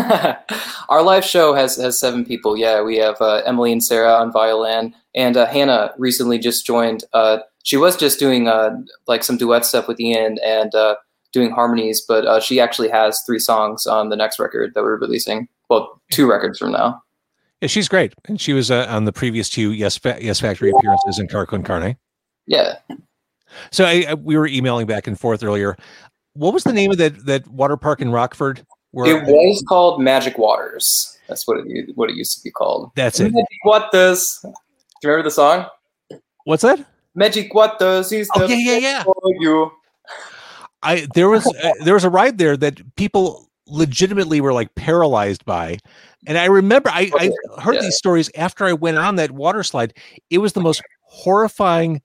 [0.89, 2.57] Our live show has has seven people.
[2.57, 7.03] Yeah, we have uh, Emily and Sarah on violin, and uh, Hannah recently just joined.
[7.13, 8.71] Uh, she was just doing uh,
[9.07, 10.95] like some duet stuff with Ian and uh,
[11.31, 14.97] doing harmonies, but uh, she actually has three songs on the next record that we're
[14.97, 15.47] releasing.
[15.69, 17.01] Well, two records from now.
[17.61, 20.71] Yeah, she's great, and she was uh, on the previous two Yes Fa- Yes Factory
[20.71, 21.95] appearances in Car con Carne.
[22.47, 22.79] Yeah,
[23.71, 25.77] So I, I, we were emailing back and forth earlier.
[26.33, 28.65] What was the name of that that water park in Rockford?
[28.93, 31.17] It was called Magic Waters.
[31.27, 32.91] That's what it what it used to be called.
[32.95, 33.31] that's it.
[33.31, 34.39] Magic Waters.
[34.43, 34.49] Do
[35.03, 35.67] you remember the song?
[36.45, 36.83] What's that?
[37.15, 39.03] Magic Waters is Oh the yeah, yeah, yeah.
[39.03, 39.71] for you.
[40.81, 45.45] I there was uh, there was a ride there that people legitimately were like paralyzed
[45.45, 45.77] by,
[46.25, 47.29] and I remember I, I
[47.61, 47.81] heard Yeah.
[47.81, 49.93] these stories after I went on that water slide.
[50.29, 52.01] It was the most horrifying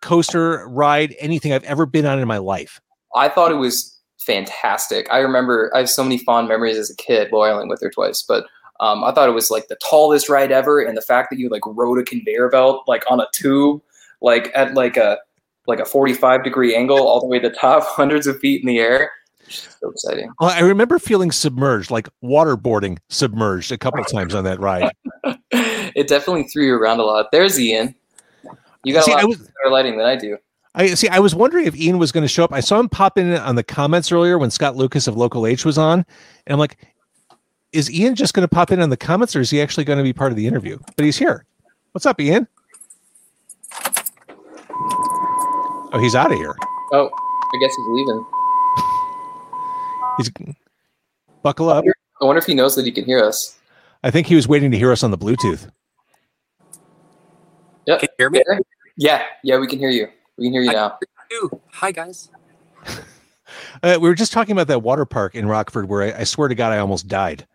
[0.00, 2.80] coaster ride anything I've ever been on in my life.
[3.14, 3.97] I thought it was
[4.28, 5.08] fantastic.
[5.10, 7.30] I remember I have so many fond memories as a kid.
[7.32, 8.44] Well, I only went there twice, but
[8.78, 11.48] um, I thought it was like the tallest ride ever, and the fact that you
[11.48, 13.80] like rode a conveyor belt like on a tube,
[14.20, 15.18] like at like a
[15.66, 18.60] like a forty five degree angle all the way to the top, hundreds of feet
[18.60, 19.10] in the air.
[19.46, 20.30] It's so exciting.
[20.38, 24.92] Well, I remember feeling submerged, like waterboarding submerged a couple times on that ride.
[25.50, 27.28] it definitely threw you around a lot.
[27.32, 27.94] There's Ian.
[28.84, 30.36] You got See, a lot was- better lighting than I do.
[30.78, 31.08] I see.
[31.08, 32.52] I was wondering if Ian was going to show up.
[32.52, 35.64] I saw him pop in on the comments earlier when Scott Lucas of Local H
[35.64, 36.06] was on,
[36.46, 36.78] and I'm like,
[37.72, 39.98] "Is Ian just going to pop in on the comments, or is he actually going
[39.98, 41.44] to be part of the interview?" But he's here.
[41.92, 42.46] What's up, Ian?
[45.90, 46.54] Oh, he's out of here.
[46.92, 48.26] Oh, I guess he's leaving.
[50.18, 50.30] He's
[51.42, 51.84] buckle up.
[52.20, 53.58] I wonder if he knows that he can hear us.
[54.04, 55.68] I think he was waiting to hear us on the Bluetooth.
[57.86, 58.00] Yep.
[58.00, 58.42] Can you hear me?
[58.96, 60.08] Yeah, yeah, we can hear you.
[60.38, 60.98] We can hear you I now.
[61.34, 62.30] Ooh, hi guys.
[63.82, 66.48] Uh, we were just talking about that water park in Rockford where I, I swear
[66.48, 67.46] to God I almost died.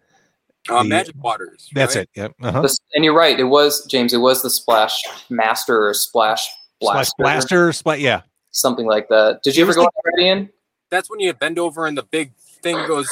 [0.67, 1.69] Uh, The- Magic Waters.
[1.75, 2.09] That's right?
[2.15, 2.19] it.
[2.19, 2.31] Yep.
[2.41, 2.61] Uh-huh.
[2.63, 3.39] This- and you're right.
[3.39, 4.11] It was James.
[4.11, 6.41] It was the Splash Master or Splash
[6.81, 7.99] Splash Blaster, blaster, splat.
[7.99, 8.21] Yeah.
[8.49, 9.43] something like that.
[9.43, 10.49] Did you You ever ever go think- on that,
[10.89, 13.07] That's when you bend over and the big thing goes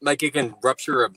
[0.00, 1.10] like it can rupture a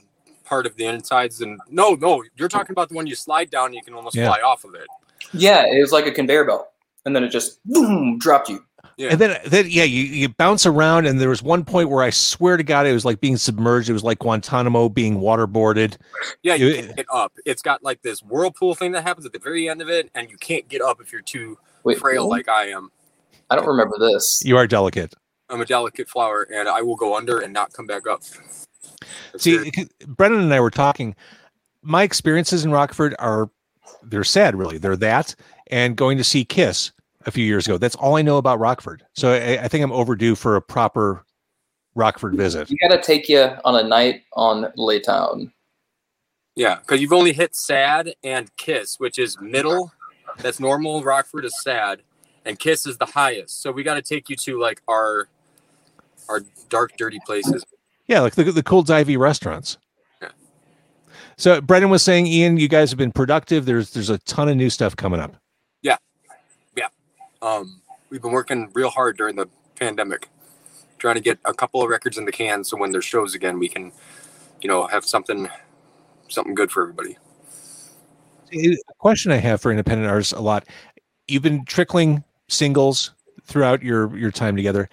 [0.46, 3.68] part of the insides and no, no, you're talking about the one you slide down
[3.68, 4.28] and you can almost Yeah.
[4.28, 4.88] fly off of it.
[5.34, 6.68] Yeah, it was like a conveyor belt,
[7.06, 8.64] and then it just boom dropped you.
[8.98, 9.10] Yeah.
[9.12, 12.10] And then, then yeah, you, you bounce around, and there was one point where I
[12.10, 13.90] swear to God, it was like being submerged.
[13.90, 15.96] It was like Guantanamo being waterboarded.
[16.44, 17.32] Yeah, you You- can't get up.
[17.46, 20.30] It's got like this whirlpool thing that happens at the very end of it, and
[20.30, 22.40] you can't get up if you're too Wait, frail really?
[22.40, 22.92] like I am.
[23.50, 24.42] I don't remember this.
[24.44, 25.14] You are delicate.
[25.50, 28.22] I'm a delicate flower, and I will go under and not come back up.
[29.32, 29.72] That's See,
[30.08, 31.16] Brennan and I were talking.
[31.82, 33.50] My experiences in Rockford are
[34.04, 34.78] they're sad, really.
[34.78, 35.36] They're that
[35.68, 36.92] and going to see Kiss
[37.26, 37.78] a few years ago.
[37.78, 39.04] That's all I know about Rockford.
[39.14, 41.26] So I, I think I'm overdue for a proper
[41.96, 42.70] Rockford visit.
[42.70, 45.52] You got to take you on a night on Laytown.
[46.56, 49.92] Yeah, because you've only hit sad and kiss, which is middle.
[50.38, 51.04] That's normal.
[51.04, 52.02] Rockford is sad,
[52.46, 53.62] and kiss is the highest.
[53.62, 55.30] So we got to take you to like our
[56.28, 57.64] our dark, dirty places.
[58.08, 59.78] Yeah, like the the cool divey restaurants.
[61.40, 63.66] So Brendan was saying, Ian, you guys have been productive.
[63.66, 65.38] There's there's a ton of new stuff coming up.
[65.82, 65.96] Yeah,
[66.76, 66.90] yeah.
[67.42, 70.28] Um, we've been working real hard during the pandemic,
[70.98, 73.58] trying to get a couple of records in the can, so when there's shows again,
[73.58, 73.94] we can,
[74.62, 75.48] you know, have something
[76.28, 77.18] something good for everybody.
[78.54, 80.66] A question I have for independent artists a lot.
[81.30, 83.12] You've been trickling singles
[83.46, 84.90] throughout your your time together.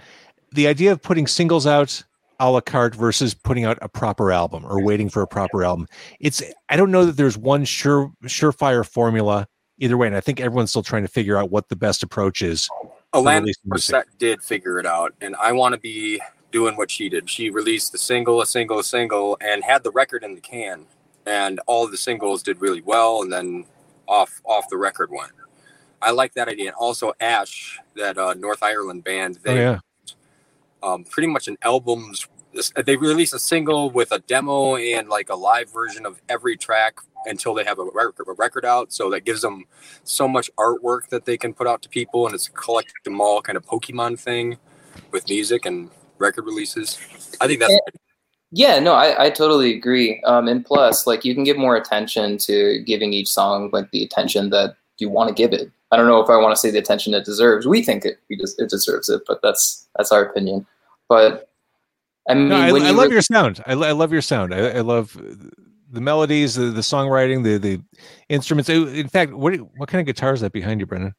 [0.52, 2.04] The idea of putting singles out
[2.38, 5.86] a la carte versus putting out a proper album or waiting for a proper album.
[6.20, 9.46] It's I don't know that there's one sure surefire formula
[9.78, 12.42] either way, and I think everyone's still trying to figure out what the best approach
[12.42, 12.68] is.
[13.12, 16.20] Alanis Morissette did figure it out, and I want to be
[16.52, 17.28] doing what she did.
[17.28, 20.86] She released a single, a single, a single, and had the record in the can,
[21.24, 23.64] and all the singles did really well, and then
[24.06, 25.32] off off the record went.
[26.02, 26.68] I like that idea.
[26.68, 29.78] And also Ash, that uh, North Ireland band, Oh they yeah.
[30.82, 32.26] Um, pretty much an album's.
[32.84, 36.98] They release a single with a demo and like a live version of every track
[37.26, 38.92] until they have a record, a record out.
[38.92, 39.64] So that gives them
[40.04, 43.20] so much artwork that they can put out to people, and it's a collect them
[43.20, 44.56] all kind of Pokemon thing
[45.10, 46.98] with music and record releases.
[47.40, 47.76] I think that's
[48.52, 50.22] Yeah, no, I, I totally agree.
[50.22, 54.04] Um, and plus, like, you can give more attention to giving each song like the
[54.04, 55.70] attention that you want to give it.
[55.92, 57.66] I don't know if I want to say the attention it deserves.
[57.66, 60.66] We think it we des- it deserves it, but that's that's our opinion.
[61.08, 61.48] But
[62.28, 63.62] I mean, No, I, when I you love re- your sound.
[63.66, 64.52] I, I love your sound.
[64.52, 65.16] I, I love
[65.92, 67.80] the melodies, the, the songwriting, the the
[68.28, 68.68] instruments.
[68.68, 71.14] In fact, what what kind of guitar is that behind you, Brendan?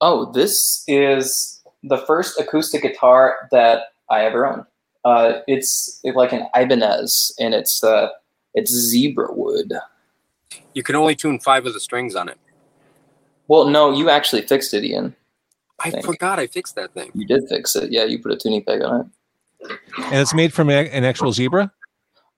[0.00, 4.64] Oh, this is the first acoustic guitar that I ever owned.
[5.04, 8.08] Uh, it's like an Ibanez, and it's uh,
[8.54, 9.72] it's zebra wood.
[10.74, 12.38] you can only tune five of the strings on it.
[13.48, 15.14] Well, no, you actually fixed it, Ian.
[15.80, 16.04] I Think.
[16.04, 17.10] forgot I fixed that thing.
[17.14, 17.90] You did fix it.
[17.90, 19.78] Yeah, you put a tuning peg on it.
[19.96, 21.72] And it's made from an actual zebra.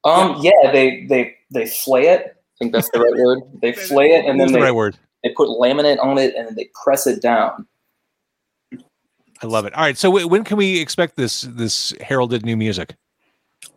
[0.04, 2.36] Um, yeah, they they they flay it.
[2.36, 3.40] I think that's the right word.
[3.60, 4.98] They flay it, and That's then the they right word.
[5.24, 7.66] they put laminate on it, and then they press it down.
[9.42, 9.74] I love it.
[9.74, 12.94] All right, so w- when can we expect this this heralded new music?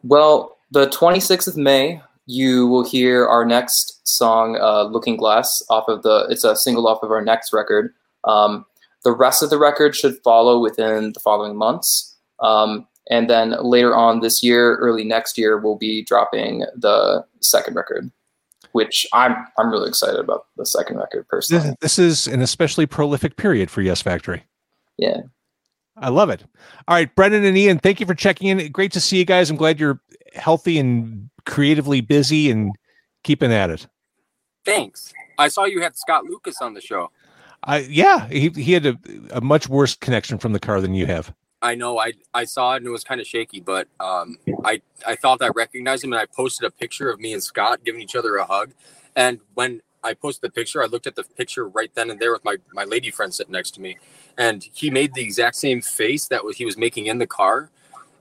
[0.03, 5.87] Well, the 26th of May, you will hear our next song, uh, "Looking Glass," off
[5.87, 6.27] of the.
[6.29, 7.93] It's a single off of our next record.
[8.23, 8.65] Um,
[9.03, 13.95] the rest of the record should follow within the following months, um, and then later
[13.95, 18.11] on this year, early next year, we'll be dropping the second record,
[18.71, 21.75] which I'm I'm really excited about the second record personally.
[21.81, 24.43] This, this is an especially prolific period for Yes Factory.
[24.97, 25.21] Yeah.
[25.97, 26.43] I love it.
[26.87, 28.71] All right, Brendan and Ian, thank you for checking in.
[28.71, 29.49] Great to see you guys.
[29.49, 30.01] I'm glad you're
[30.33, 32.71] healthy and creatively busy and
[33.23, 33.87] keeping at it.
[34.65, 35.13] Thanks.
[35.37, 37.11] I saw you had Scott Lucas on the show.
[37.63, 38.97] I yeah, he he had a,
[39.31, 41.33] a much worse connection from the car than you have.
[41.61, 44.81] I know I I saw it and it was kind of shaky, but um, I
[45.07, 48.01] I thought I recognized him and I posted a picture of me and Scott giving
[48.01, 48.73] each other a hug.
[49.15, 52.33] And when I posted the picture, I looked at the picture right then and there
[52.33, 53.97] with my my lady friend sitting next to me,
[54.37, 57.69] and he made the exact same face that was he was making in the car,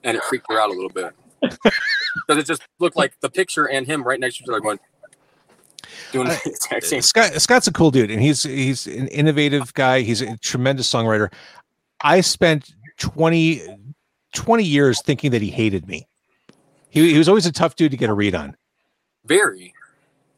[0.04, 3.68] and it freaked her out a little bit because it just looked like the picture
[3.68, 4.78] and him right next to each other going
[6.12, 7.02] doing the exact same.
[7.02, 10.00] Scott Scott's a cool dude, and he's he's an innovative guy.
[10.00, 11.32] He's a tremendous songwriter.
[12.02, 13.62] I spent 20,
[14.34, 16.06] 20 years thinking that he hated me.
[16.90, 18.56] He, he was always a tough dude to get a read on.
[19.24, 19.72] Very.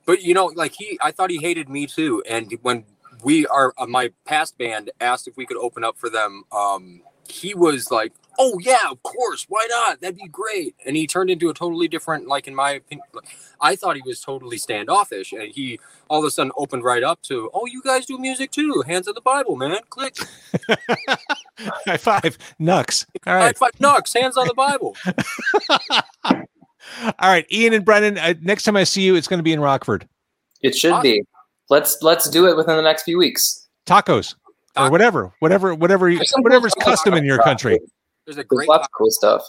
[0.06, 2.22] But you know, like he, I thought he hated me too.
[2.28, 2.84] And when
[3.22, 7.02] we are, uh, my past band asked if we could open up for them, um,
[7.28, 10.00] he was like, "Oh yeah, of course, why not?
[10.00, 13.06] That'd be great." And he turned into a totally different, like in my opinion,
[13.60, 15.78] I thought he was totally standoffish, and he
[16.08, 18.82] all of a sudden opened right up to, "Oh, you guys do music too?
[18.86, 19.76] Hands of the Bible, man!
[19.90, 20.16] Click,
[21.58, 22.84] High five, Nux.
[23.26, 23.42] All right.
[23.46, 24.96] high five, Nux, hands on the Bible."
[27.18, 28.18] all right, Ian and Brennan.
[28.18, 30.08] Uh, next time I see you, it's going to be in Rockford.
[30.62, 31.22] It should be.
[31.70, 33.68] Let's let's do it within the next few weeks.
[33.86, 34.34] Tacos
[34.76, 37.78] or whatever, whatever, whatever, you- There's some cool whatever's custom in your country.
[38.26, 39.42] There's a There's great lots of cool stuff.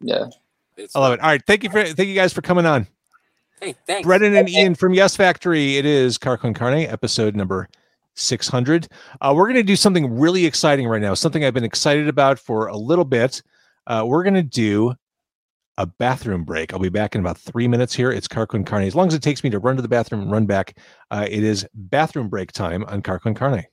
[0.00, 0.26] Yeah.
[0.76, 1.20] It's, I love it.
[1.20, 2.86] All right, thank you for thank you guys for coming on.
[3.60, 4.06] hey, thanks.
[4.06, 5.76] Brendan and Ian from Yes Factory.
[5.76, 7.68] It is Car Con Carne, episode number
[8.14, 8.88] 600.
[9.20, 12.38] Uh, we're going to do something really exciting right now, something I've been excited about
[12.38, 13.42] for a little bit.
[13.86, 14.94] Uh, we're going to do
[15.78, 16.72] a bathroom break.
[16.72, 18.10] I'll be back in about three minutes here.
[18.10, 18.84] It's Car Con Carne.
[18.84, 20.76] As long as it takes me to run to the bathroom and run back,
[21.10, 23.64] uh, it is bathroom break time on Car Con Carne.